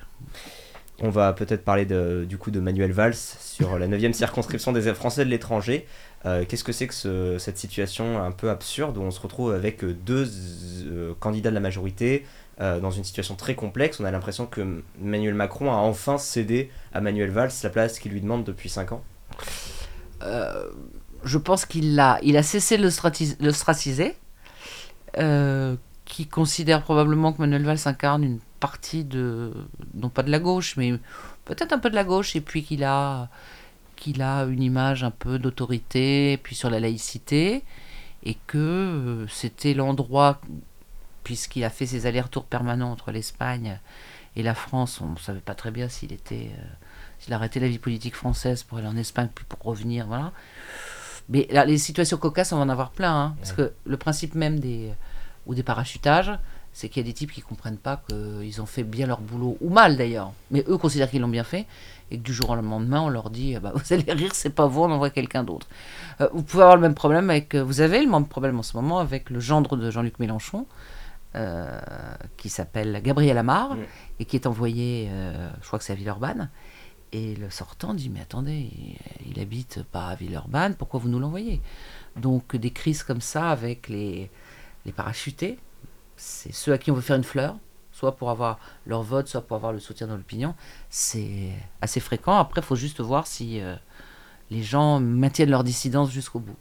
[1.02, 4.94] On va peut-être parler de, du coup de Manuel Valls sur la 9e circonscription des
[4.94, 5.86] Français de l'étranger.
[6.24, 9.84] Euh, qu'est-ce que c'est que cette situation un peu absurde où on se retrouve avec
[9.84, 10.26] deux
[11.20, 12.24] candidats de la majorité
[12.58, 14.00] dans une situation très complexe?
[14.00, 18.12] On a l'impression que Emmanuel Macron a enfin cédé à Manuel Valls la place qu'il
[18.12, 19.04] lui demande depuis 5 ans
[21.24, 24.16] je pense qu'il a, il a cessé de l'ostraciser,
[25.18, 29.52] euh, qui considère probablement que Manuel Valls incarne une partie de,
[29.94, 30.92] non pas de la gauche, mais
[31.44, 33.28] peut-être un peu de la gauche, et puis qu'il a,
[34.06, 37.64] une image un peu d'autorité, puis sur la laïcité,
[38.24, 40.40] et que euh, c'était l'endroit,
[41.24, 43.80] puisqu'il a fait ses allers-retours permanents entre l'Espagne
[44.36, 46.50] et la France, on ne savait pas très bien s'il était...
[46.56, 46.64] Euh,
[47.18, 50.32] s'il arrêtait la vie politique française pour aller en Espagne, puis pour revenir, voilà.
[51.28, 53.14] Mais là, les situations cocasses, on va en avoir plein.
[53.14, 54.92] Hein, parce que le principe même des,
[55.46, 56.32] ou des parachutages,
[56.72, 59.56] c'est qu'il y a des types qui comprennent pas qu'ils ont fait bien leur boulot,
[59.62, 61.64] ou mal d'ailleurs, mais eux considèrent qu'ils l'ont bien fait,
[62.10, 64.66] et que du jour au lendemain, on leur dit bah, Vous allez rire, c'est pas
[64.66, 65.66] vous, on envoie quelqu'un d'autre.
[66.20, 67.54] Euh, vous pouvez avoir le même problème avec.
[67.54, 70.66] Euh, vous avez le même problème en ce moment avec le gendre de Jean-Luc Mélenchon.
[71.34, 71.78] Euh,
[72.38, 73.76] qui s'appelle Gabriel Amar
[74.18, 75.10] et qui est envoyé,
[75.60, 76.48] je crois que c'est à Villeurbanne,
[77.12, 78.70] et le sortant dit Mais attendez,
[79.26, 81.60] il, habite pas à Villeurbanne, pourquoi vous nous l'envoyez?
[82.16, 84.30] Donc des crises comme ça avec les,
[84.84, 85.58] les parachutés,
[86.16, 87.56] c'est ceux à qui on veut faire une fleur,
[87.92, 90.54] soit pour avoir leur vote, soit pour avoir le soutien dans l'opinion.
[90.90, 91.50] C'est
[91.80, 92.36] assez fréquent.
[92.36, 93.74] Après, il faut juste voir si euh,
[94.50, 96.56] les gens maintiennent leur dissidence jusqu'au bout.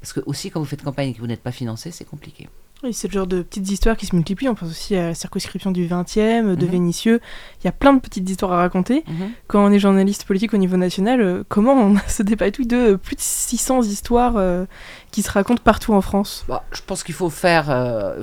[0.00, 2.48] Parce que aussi, quand vous faites campagne et que vous n'êtes pas financé, c'est compliqué.
[2.82, 4.48] Oui, c'est le genre de petites histoires qui se multiplient.
[4.48, 6.72] On pense aussi à la circonscription du 20e, de mhm.
[6.72, 7.20] Vénitieux.
[7.60, 9.04] Il y a plein de petites histoires à raconter.
[9.06, 9.30] Mhm.
[9.48, 13.16] Quand on est journaliste politique au niveau national, euh, comment on ce dépatouille de plus
[13.16, 14.64] de 600 histoires euh,
[15.10, 16.44] qui se racontent partout en France?
[16.48, 18.22] Bah, Je pense qu'il faut faire euh,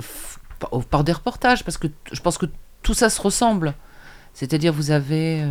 [0.90, 2.46] par des reportages, parce que je pense que
[2.82, 3.74] tout ça se ressemble.
[4.34, 5.44] C'est-à-dire, vous avez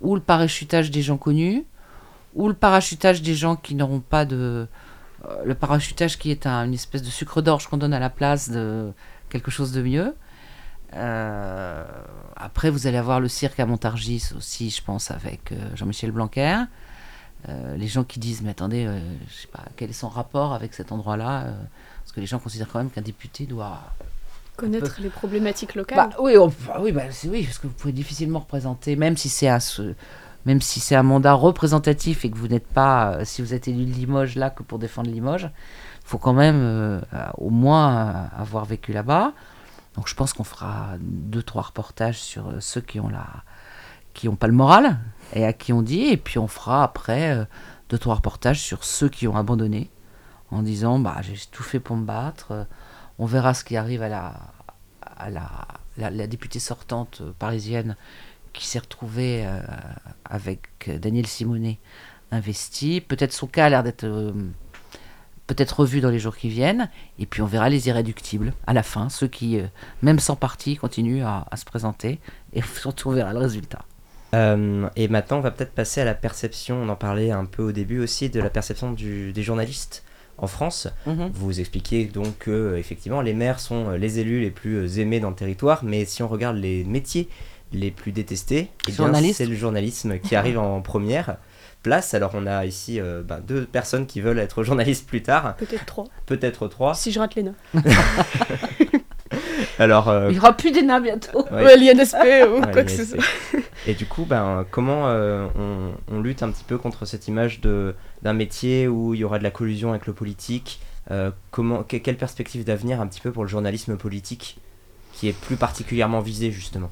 [0.00, 1.64] ou le parachutage des gens connus,
[2.36, 4.66] ou le parachutage des gens qui n'auront pas de euh,
[5.44, 8.92] le parachutage qui est une espèce de sucre d'orge qu'on donne à la place de
[9.28, 10.14] quelque chose de mieux.
[10.94, 11.84] Euh,
[12.36, 16.64] après, vous allez avoir le cirque à Montargis aussi, je pense, avec euh, Jean-Michel Blanquer.
[17.76, 18.88] les gens qui disent, mais attendez,
[19.28, 21.46] je sais pas, quel est son rapport avec cet endroit-là
[22.02, 23.80] Parce que les gens considèrent quand même qu'un député doit
[24.56, 25.96] connaître les problématiques locales.
[25.96, 29.60] Bah, oui, oui, bah, oui, parce que vous pouvez difficilement représenter, même si c'est à
[29.60, 29.94] ce
[30.46, 33.66] même si c'est un mandat représentatif et que vous n'êtes pas, euh, si vous êtes
[33.68, 35.50] élu de Limoges là que pour défendre Limoges,
[36.02, 37.00] il faut quand même euh,
[37.36, 39.32] au moins euh, avoir vécu là-bas.
[39.96, 43.26] Donc je pense qu'on fera deux trois reportages sur ceux qui ont la,
[44.14, 44.98] qui ont pas le moral
[45.32, 47.48] et à qui on dit, et puis on fera après
[47.88, 49.90] deux trois reportages sur ceux qui ont abandonné
[50.50, 52.66] en disant bah j'ai tout fait pour me battre.
[53.18, 54.34] On verra ce qui arrive à la,
[55.16, 57.96] à la, la députée sortante parisienne
[58.56, 59.60] qui s'est retrouvé euh,
[60.24, 60.68] avec
[61.00, 61.78] Daniel Simonet
[62.30, 63.00] investi.
[63.00, 64.32] Peut-être son cas a l'air d'être euh,
[65.46, 66.88] peut-être revu dans les jours qui viennent.
[67.18, 69.66] Et puis on verra les irréductibles à la fin, ceux qui, euh,
[70.02, 72.18] même sans parti, continuent à, à se présenter.
[72.52, 73.84] Et surtout on verra le résultat.
[74.34, 77.62] Euh, et maintenant, on va peut-être passer à la perception, on en parlait un peu
[77.62, 80.02] au début aussi, de la perception du- des journalistes
[80.36, 80.88] en France.
[81.06, 81.30] Mhm.
[81.32, 85.00] Vous expliquez donc que, euh, effectivement, les maires sont euh, les élus les plus euh,
[85.00, 87.28] aimés dans le territoire, mais si on regarde les métiers
[87.72, 89.38] les plus détestés, eh bien, Journaliste.
[89.38, 91.36] c'est le journalisme qui arrive en première
[91.82, 92.14] place.
[92.14, 95.84] Alors, on a ici euh, ben, deux personnes qui veulent être journalistes plus tard, Peut-être
[95.84, 96.04] trois.
[96.26, 96.94] peut-être trois.
[96.94, 97.52] Si je rate l'ENA.
[99.78, 101.44] Alors, euh, Il n'y aura plus d'ENA bientôt.
[101.50, 101.64] ouais.
[101.64, 102.16] Ouais, l'INSP
[102.48, 103.22] ou Ouais, quoi que ce soit.
[103.86, 107.60] Et du coup, ben, comment euh, on, on lutte un petit peu contre cette image
[107.60, 111.82] de- d'un métier où il y aura de la collusion avec le politique euh, comment,
[111.82, 114.58] que- Quelle perspective d'avenir un petit peu pour le journalisme politique
[115.12, 116.90] qui est plus particulièrement visé justement?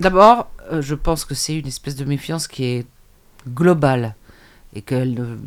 [0.00, 2.86] D'abord, euh, je pense que c'est une espèce de méfiance qui est
[3.48, 4.14] globale
[4.74, 5.38] et qu'elle ne-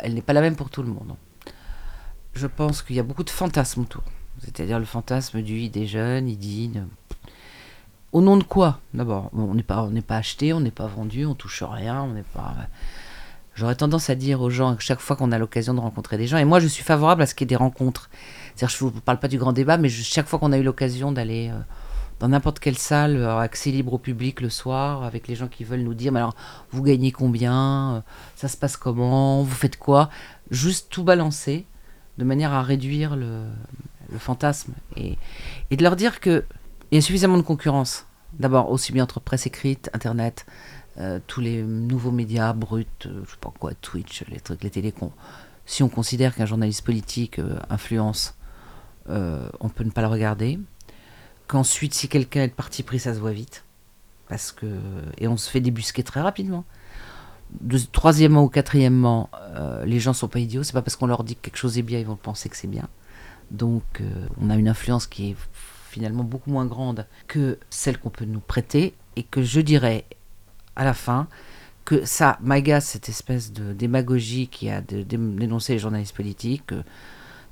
[0.00, 1.14] elle n'est pas la même pour tout le monde.
[2.34, 4.02] Je pense qu'il y a beaucoup de fantasmes autour.
[4.42, 6.88] C'est-à-dire le fantasme du il déjeune, il dîne.
[8.12, 11.24] Au nom de quoi D'abord, Bon, on n'est pas, pas acheté, on n'est pas vendu,
[11.26, 12.54] on touche rien, on n'est pas.
[13.54, 16.38] J'aurais tendance à dire aux gens, chaque fois qu'on a l'occasion de rencontrer des gens,
[16.38, 18.10] et moi je suis favorable à ce qu'il y ait des rencontres.
[18.56, 20.64] C'est-à-dire, je ne vous parle pas du grand débat, mais chaque fois qu'on a eu
[20.64, 21.58] l'occasion d'aller euh,
[22.20, 25.64] dans n'importe quelle salle, euh, accès libre au public le soir, avec les gens qui
[25.64, 26.34] veulent nous dire, mais alors,
[26.70, 28.00] vous gagnez combien Euh,
[28.36, 30.10] Ça se passe comment Vous faites quoi?
[30.50, 31.66] Juste tout balancer,
[32.18, 33.44] de manière à réduire le,
[34.18, 35.16] fantasme, et,
[35.70, 36.44] de leur dire que
[36.90, 38.06] il y a suffisamment de concurrence.
[38.38, 40.46] D'abord, aussi bien entre presse écrite, Internet,
[40.98, 44.70] euh, tous les nouveaux médias bruts, euh, je sais pas quoi, Twitch, les trucs, les
[44.70, 45.12] télécoms.
[45.66, 47.40] Si on considère qu'un journaliste politique
[47.70, 48.36] influence,
[49.08, 50.58] on peut ne pas le regarder.
[51.46, 53.64] Qu'ensuite, si quelqu'un est parti pris, ça se voit vite.
[54.28, 54.66] Parce que,
[55.18, 56.64] et on se fait débusquer très rapidement.
[57.60, 60.62] De, troisièmement ou quatrièmement, euh, les gens sont pas idiots.
[60.62, 62.56] C'est pas parce qu'on leur dit que quelque chose est bien, ils vont penser que
[62.56, 62.88] c'est bien.
[63.50, 65.36] Donc, euh, on a une influence qui est
[65.90, 68.94] finalement beaucoup moins grande que celle qu'on peut nous prêter.
[69.16, 70.06] Et que je dirais,
[70.74, 71.28] à la fin,
[71.84, 76.66] que ça m'agace cette espèce de démagogie qui a dénoncé les journalistes politiques.
[76.66, 76.82] que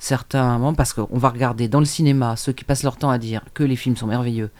[0.02, 3.44] certains parce qu'on va regarder dans le cinéma ceux qui passent leur temps à dire
[3.54, 4.50] que les films sont merveilleux,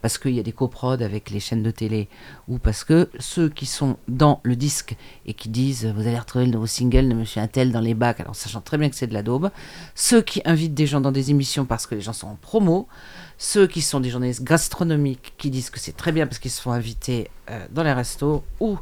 [0.00, 2.08] parce qu'il y a des coprods avec les chaînes de télé,
[2.48, 6.46] ou parce que ceux qui sont dans le disque et qui disent vous allez retrouver
[6.46, 9.06] le nouveau single de Monsieur Intel dans les bacs, alors sachant très bien que c'est
[9.06, 9.50] de la daube,
[9.94, 12.88] ceux qui invitent des gens dans des émissions parce que les gens sont en promo,
[13.36, 16.62] ceux qui sont des journalistes gastronomiques qui disent que c'est très bien parce qu'ils se
[16.62, 18.78] font inviter euh, dans les restos ou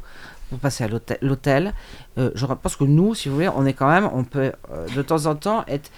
[0.49, 0.87] pour passer à
[1.21, 1.73] l'hôtel-.
[2.17, 4.87] Euh, je pense que nous, si vous voulez, on est quand même, on peut euh,
[4.95, 5.91] de temps en temps être.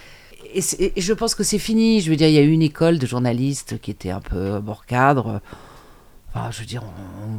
[0.53, 2.01] Et, je pense que c'est fini.
[2.01, 4.59] Je veux dire, il y a eu une école de journalistes qui était un peu
[4.59, 5.41] bord cadre.
[6.29, 6.83] Enfin, je veux dire,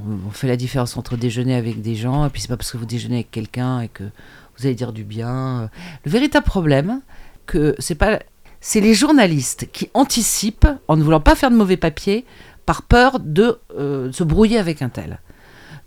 [0.07, 2.73] on, on fait la différence entre déjeuner avec des gens, et puis c'est pas parce
[2.73, 5.71] que vous déjeunez avec quelqu'un et que vous allez dire du bien.
[6.05, 7.01] Le véritable problème,
[7.47, 8.21] que c'est pas,
[8.61, 12.25] c'est les journalistes qui anticipent en ne voulant pas faire de mauvais papier
[12.67, 15.21] par peur de euh, se brouiller avec un tel.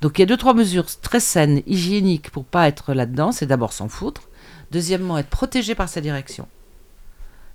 [0.01, 3.31] Donc il y a deux trois mesures très saines, hygiéniques pour pas être là-dedans.
[3.31, 4.29] C'est d'abord s'en foutre.
[4.71, 6.47] Deuxièmement, être protégé par sa direction.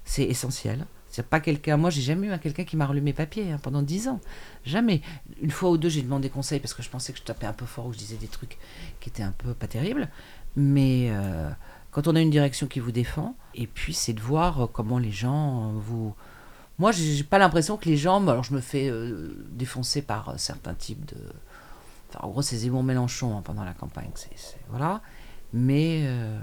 [0.05, 0.87] C'est essentiel.
[1.09, 1.79] C'est pas quelqu'un.
[1.79, 4.21] Moi, j'ai jamais eu un quelqu'un qui m'a relu mes papiers hein, pendant dix ans.
[4.67, 5.01] Jamais.
[5.41, 7.55] Une fois ou deux, j'ai demandé conseil parce que je pensais que je tapais un
[7.55, 8.59] peu fort ou je disais des trucs
[9.01, 10.09] qui étaient un peu pas terribles.
[10.57, 11.49] Mais euh,
[11.91, 15.11] quand on a une direction qui vous défend, et puis c'est de voir comment les
[15.11, 16.15] gens vous.
[16.79, 18.29] Moi, j'ai j'ai pas l'impression que les gens.
[18.29, 21.17] Alors, je me fais euh, défoncer par euh, certains types de.
[22.21, 24.11] En gros, c'est Zemmour Mélenchon hein, pendant la campagne.
[25.53, 26.39] Mais euh,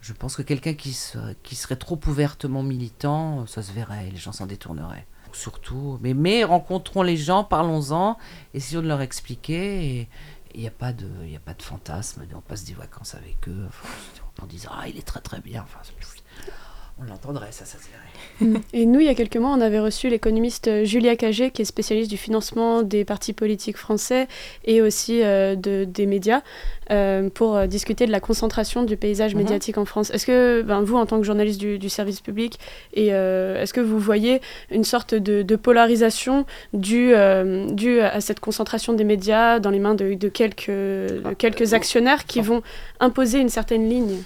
[0.00, 4.16] je pense que quelqu'un qui, se- qui serait trop ouvertement militant, ça se verrait, les
[4.16, 5.06] gens s'en détourneraient.
[5.32, 5.98] Surtout.
[6.02, 6.12] Mais,
[6.44, 8.18] rencontrons les gens, parlons-en,
[8.52, 10.08] essayons de leur expliquer.
[10.54, 13.64] Il n'y a, pas de- y fantasme, on passe des vacances avec eux.
[13.68, 13.88] Enfin,
[14.42, 14.46] on
[14.78, 15.64] Ah, il est très très bien.
[17.00, 18.60] On l'entendrait, ça, ça se verrait.
[18.72, 21.62] Et nous, il y a quelques mois, on avait reçu l'économiste euh, Julia Cagé, qui
[21.62, 24.28] est spécialiste du financement des partis politiques français
[24.64, 26.42] et aussi euh, de, des médias,
[26.90, 29.42] euh, pour discuter de la concentration du paysage Mhm.
[29.42, 30.10] médiatique en France.
[30.10, 32.58] Est-ce que, ben, vous, en tant que journaliste du, du service public,
[32.94, 34.40] et euh, est-ce que vous voyez
[34.70, 37.14] une sorte de, de polarisation due,
[37.72, 42.26] due à cette concentration des médias dans les mains de, de quelques, de quelques actionnaires
[42.26, 42.62] qui vont
[43.00, 44.22] imposer une certaine ligne?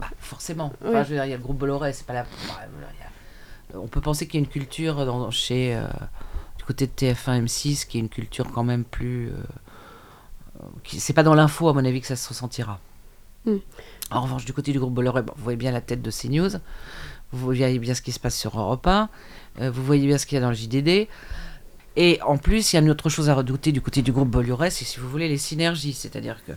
[0.00, 0.72] Bah, forcément.
[0.80, 0.88] Oui.
[0.90, 2.20] Enfin, je veux dire, il y a le groupe Bolloré, c'est pas la.
[2.22, 2.24] a-
[3.74, 5.84] On peut penser qu'il y a une culture dans- chez euh,
[6.58, 9.28] du côté de TF1 M6 qui est une culture quand même plus.
[9.28, 9.32] euh,
[10.84, 12.80] qui- c'est pas dans l'info à mon avis que ça se ressentira.
[13.46, 13.56] Mm.
[14.10, 16.50] En revanche, du côté du groupe Bolloré, bon, vous voyez bien la tête de CNews,
[17.32, 19.08] vous voyez bien ce qui se passe sur Europe 1,
[19.60, 21.08] euh, vous voyez bien ce qu'il y a dans le JDD.
[21.96, 24.28] Et en plus, il y a une autre chose à redouter du côté du groupe
[24.28, 25.92] Bollorès, c'est si vous voulez les synergies.
[25.92, 26.52] C'est-à-dire que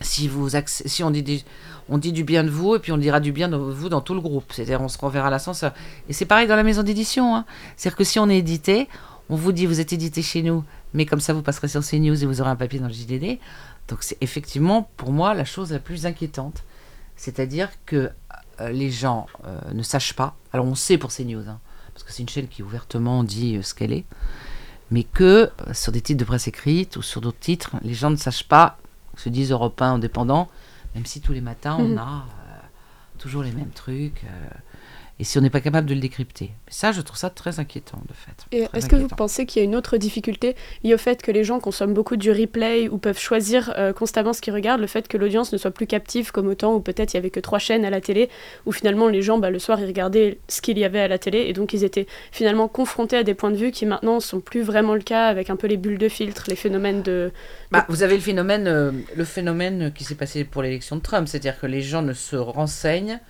[0.00, 1.44] si, vous si on, dit
[1.88, 4.00] on dit du bien de vous, et puis on dira du bien de vous dans
[4.00, 4.52] tout le groupe.
[4.52, 5.72] C'est-à-dire on se renverra l'ascenseur.
[6.08, 7.36] Et c'est pareil dans la maison d'édition.
[7.36, 7.44] Hein.
[7.76, 8.88] C'est-à-dire que si on est édité,
[9.28, 12.22] on vous dit vous êtes édité chez nous, mais comme ça vous passerez sur CNews
[12.22, 13.38] et vous aurez un papier dans le JDD.
[13.88, 16.64] Donc c'est effectivement pour moi la chose la plus inquiétante.
[17.16, 18.10] C'est-à-dire que
[18.60, 20.34] euh, les gens euh, ne sachent pas.
[20.52, 21.60] Alors on sait pour CNews, hein,
[21.92, 24.04] parce que c'est une chaîne qui ouvertement dit euh, ce qu'elle est,
[24.90, 28.16] mais que sur des titres de presse écrite ou sur d'autres titres, les gens ne
[28.16, 28.78] sachent pas,
[29.16, 30.48] se disent européens indépendants,
[30.94, 31.98] même si tous les matins on mhm.
[31.98, 32.24] a
[33.18, 34.24] toujours les mêmes trucs
[35.20, 36.50] et si on n'est pas capable de le décrypter.
[36.68, 38.56] Ça, je trouve ça très inquiétant, de fait.
[38.56, 41.30] Et est-ce que vous pensez qu'il y a une autre difficulté liée au fait que
[41.30, 44.88] les gens consomment beaucoup du replay ou peuvent choisir euh, constamment ce qu'ils regardent, le
[44.88, 47.30] fait que l'audience ne soit plus captive comme au temps où peut-être il y avait
[47.30, 48.28] que trois chaînes à la télé,
[48.66, 51.18] où finalement les gens, bah, le soir, ils regardaient ce qu'il y avait à la
[51.18, 54.40] télé, et donc ils étaient finalement confrontés à des points de vue qui maintenant sont
[54.40, 57.30] plus vraiment le cas, avec un peu les bulles de filtre, les phénomènes de...
[57.70, 61.28] Bah, vous avez le phénomène, euh, le phénomène qui s'est passé pour l'élection de Trump,
[61.28, 63.20] c'est-à-dire que les gens ne se renseignent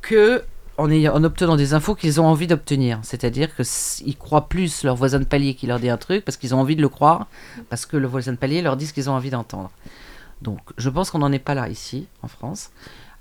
[0.00, 0.42] que
[0.78, 3.00] en, en obtenant des infos qu'ils ont envie d'obtenir.
[3.02, 6.54] C'est-à-dire qu'ils croient plus leur voisin de palier qui leur dit un truc parce qu'ils
[6.54, 7.26] ont envie de le croire,
[7.68, 9.70] parce que le voisin de palier leur dit ce qu'ils ont envie d'entendre.
[10.42, 12.70] Donc je pense qu'on n'en est pas là ici, en France.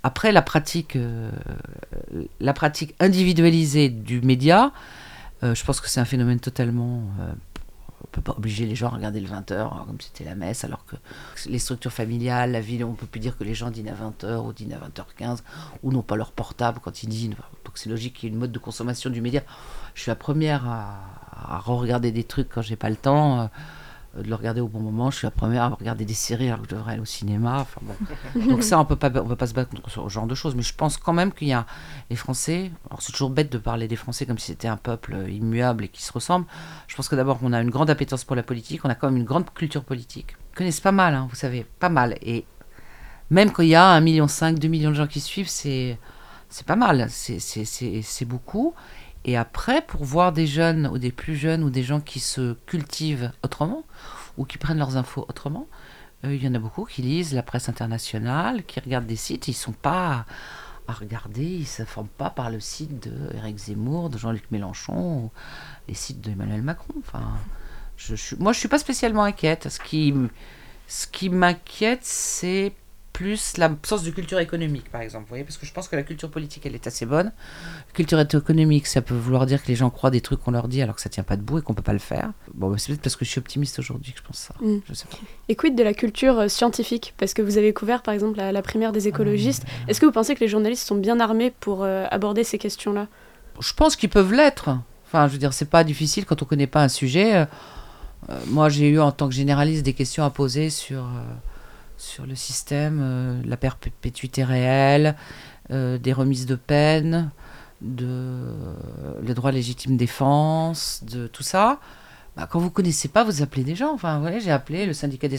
[0.05, 1.31] Après, la pratique, euh,
[2.99, 4.71] individualisée du média,
[5.41, 7.33] euh, je pense que c'est un phénomène totalement euh,
[8.05, 10.85] peut pas obliger les gens à regarder le 20h hein, comme c'était la messe, alors
[10.85, 10.95] que
[11.47, 14.45] les structures familiales, la ville, on peut plus dire que les gens dînent à 20h
[14.45, 15.39] ou dînent à 20h15
[15.83, 17.35] ou n'ont pas leur portable quand ils dînent.
[17.63, 19.41] Donc c'est logique qu'il y ait une mode de consommation du média.
[19.93, 20.99] Je suis la première à,
[21.31, 23.49] à re-regarder des trucs quand j'ai pas le temps.
[24.15, 25.11] Euh, euh, de le regarder au bon moment.
[25.11, 27.59] Je suis la première à regarder des séries alors que je devrais aller au cinéma.
[27.61, 27.95] Enfin, bon.
[28.49, 30.55] Donc ça, on peut pas, on peut pas se battre contre ce genre de choses.
[30.55, 31.65] Mais je pense quand même qu'il y a
[32.09, 32.71] les Français.
[32.89, 35.87] Alors c'est toujours bête de parler des Français comme si c'était un peuple immuable et
[35.87, 36.45] qui se ressemble.
[36.87, 38.85] Je pense que d'abord on a une grande appétence pour la politique.
[38.85, 40.35] On a quand même une grande culture politique.
[40.53, 42.15] Ils connaissent pas mal, hein, vous savez, pas mal.
[42.21, 42.45] Et
[43.29, 45.97] même quand il y a 1,5 million, 2 millions de gens qui suivent, c'est
[46.65, 47.07] pas mal.
[47.09, 48.73] C'est beaucoup.
[49.27, 52.53] Et après, pour voir des jeunes ou des plus jeunes ou des gens qui se
[52.67, 53.83] cultivent autrement
[54.37, 55.67] ou qui prennent leurs infos autrement,
[56.23, 59.47] euh, il y en a beaucoup qui lisent la presse internationale, qui regardent des sites,
[59.47, 60.27] ils ne sont pas
[60.87, 65.31] à regarder, ils ne s'informent pas par le site de Zemmour, de Jean-Luc Mélenchon,
[65.87, 66.93] les sites d'Emmanuel Macron.
[66.99, 67.23] Enfin,
[68.37, 69.69] moi, je ne suis pas spécialement inquiète.
[69.69, 70.13] Ce qui,
[70.87, 72.73] ce qui m'inquiète, c'est
[73.15, 75.23] plus l'absence de culture économique, par exemple.
[75.23, 77.27] Vous voyez, parce que je pense que la culture politique, elle est assez bonne.
[77.87, 80.67] La culture économique, ça peut vouloir dire que les gens croient des trucs qu'on leur
[80.67, 82.33] dit alors que ça tient pas debout et qu'on peut pas le faire.
[82.53, 84.53] Bon, bah, c'est peut-être parce que je suis optimiste aujourd'hui que je pense ça.
[84.59, 84.79] Mm.
[84.89, 85.15] Je sais pas.
[85.47, 87.13] Et quid de la culture euh, scientifique?
[87.17, 89.63] Parce que vous avez couvert, par exemple, la, primaire des écologistes.
[89.65, 92.57] Ah, Est-ce que vous pensez que les journalistes sont bien armés pour euh, aborder ces
[92.57, 93.07] questions-là?
[93.61, 94.71] Je pense qu'ils peuvent l'être.
[95.07, 97.33] Enfin, je veux dire, c'est pas difficile quand on connaît pas un sujet.
[97.33, 97.45] Euh,
[98.47, 101.07] moi, j'ai eu en tant que généraliste des questions à poser sur
[101.97, 105.15] sur le système, euh, la perpétuité réelle,
[105.71, 107.31] euh, des remises de peine,
[107.81, 108.55] de
[109.21, 111.79] le droit légitime défense, de tout ça.
[112.35, 113.93] Bah, quand vous connaissez pas, vous appelez des gens.
[113.93, 115.37] Enfin, voilà, j'ai appelé le syndicat des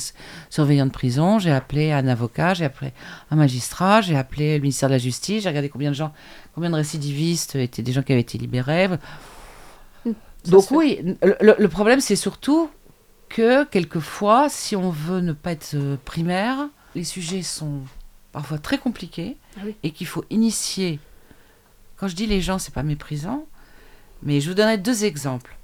[0.48, 2.92] surveillants de prison, j'ai appelé un avocat, j'ai appelé
[3.30, 6.12] un magistrat, j'ai appelé le ministère de la Justice, j'ai regardé combien de gens,
[6.54, 8.88] combien de récidivistes étaient des gens qui avaient été libérés.
[8.88, 10.10] Mmh.
[10.46, 12.70] Donc oui, le problème c'est surtout
[13.28, 17.82] que quelquefois, si on veut ne pas être euh, primaire, les sujets sont
[18.32, 21.00] parfois très compliqués ah et qu'il faut initier.
[21.96, 23.46] Quand je dis les gens, c'est pas méprisant,
[24.22, 25.56] mais je vous donnerai deux exemples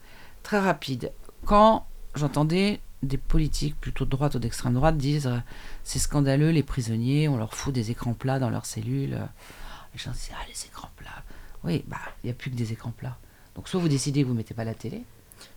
[0.43, 1.13] très rapides.
[1.45, 5.39] Quand j'entendais des politiques plutôt de droite ou d'extrême droite dire euh,
[5.85, 9.19] c'est scandaleux, les prisonniers, on leur fout des écrans plats dans leurs cellules.
[9.93, 11.23] Les gens disent ah les écrans plats.
[11.65, 13.19] Oui, bah il n'y a plus que des écrans plats.
[13.55, 15.05] Donc soit vous décidez que vous mettez pas la télé,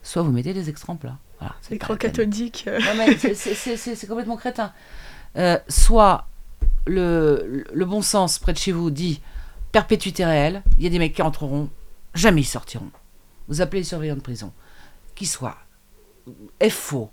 [0.03, 1.17] soit vous mettez des écrans plats.
[1.39, 2.69] Voilà, L'écran cathodique.
[3.35, 4.73] c'est complètement crétin.
[5.37, 6.27] Euh, soit
[6.87, 9.21] le, le, bon sens près de chez vous dit
[9.71, 11.69] perpétuité réelle, il y a des mecs qui entreront,
[12.13, 12.91] jamais ils sortiront.
[13.49, 14.53] Vous appelez les surveillants de prison,
[15.13, 15.57] qui soient
[16.69, 17.11] FO,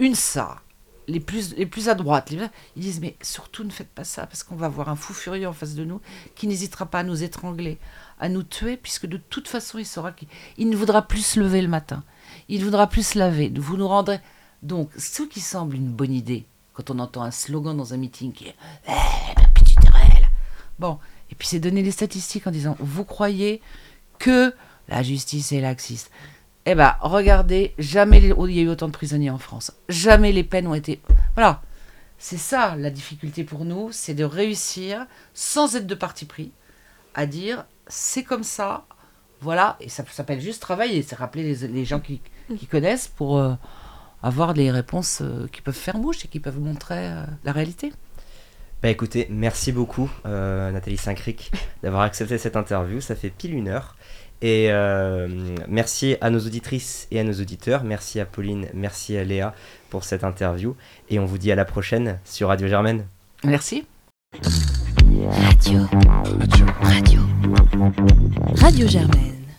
[0.00, 0.60] UNSA,
[1.06, 4.42] les plus, les plus à droite, ils disent mais surtout ne faites pas ça parce
[4.42, 6.00] qu'on va avoir un fou furieux en face de nous
[6.34, 7.78] qui n'hésitera pas à nous étrangler,
[8.18, 11.62] à nous tuer, puisque de toute façon il saura qu'il ne voudra plus se lever
[11.62, 12.04] le matin
[12.50, 13.50] il voudra plus se laver.
[13.54, 14.18] Vous nous rendrez.
[14.62, 16.44] Donc, ce qui semble une bonne idée,
[16.74, 18.56] quand on entend un slogan dans un meeting qui est
[18.88, 20.28] eh, réelle.
[20.78, 20.98] Bon,
[21.30, 23.62] et puis c'est donner les statistiques en disant Vous croyez
[24.18, 24.52] que
[24.88, 26.10] la justice est laxiste
[26.66, 29.72] Eh bien, regardez, jamais il y a eu autant de prisonniers en France.
[29.88, 31.00] Jamais les peines ont été.
[31.34, 31.62] Voilà.
[32.18, 36.52] C'est ça la difficulté pour nous, c'est de réussir, sans être de parti pris,
[37.14, 38.84] à dire c'est comme ça,
[39.40, 42.20] Voilà, et ça s'appelle juste travailler, c'est rappeler les gens qui,
[42.56, 43.54] qui connaissent pour euh,
[44.22, 47.92] avoir les réponses euh, qui peuvent faire bouche et qui peuvent montrer euh, la réalité.
[48.82, 53.68] Bah écoutez, merci beaucoup euh, Nathalie Saint-Cric d'avoir accepté cette interview, ça fait pile une
[53.68, 53.96] heure.
[54.42, 55.28] Et euh,
[55.68, 59.54] merci à nos auditrices et à nos auditeurs, merci à Pauline, merci à Léa
[59.90, 60.76] pour cette interview.
[61.10, 63.04] Et on vous dit à la prochaine sur Radio Germaine.
[63.44, 63.84] Merci.
[64.42, 65.86] Radio.
[66.80, 67.20] Radio.
[68.56, 69.39] Radio Germaine.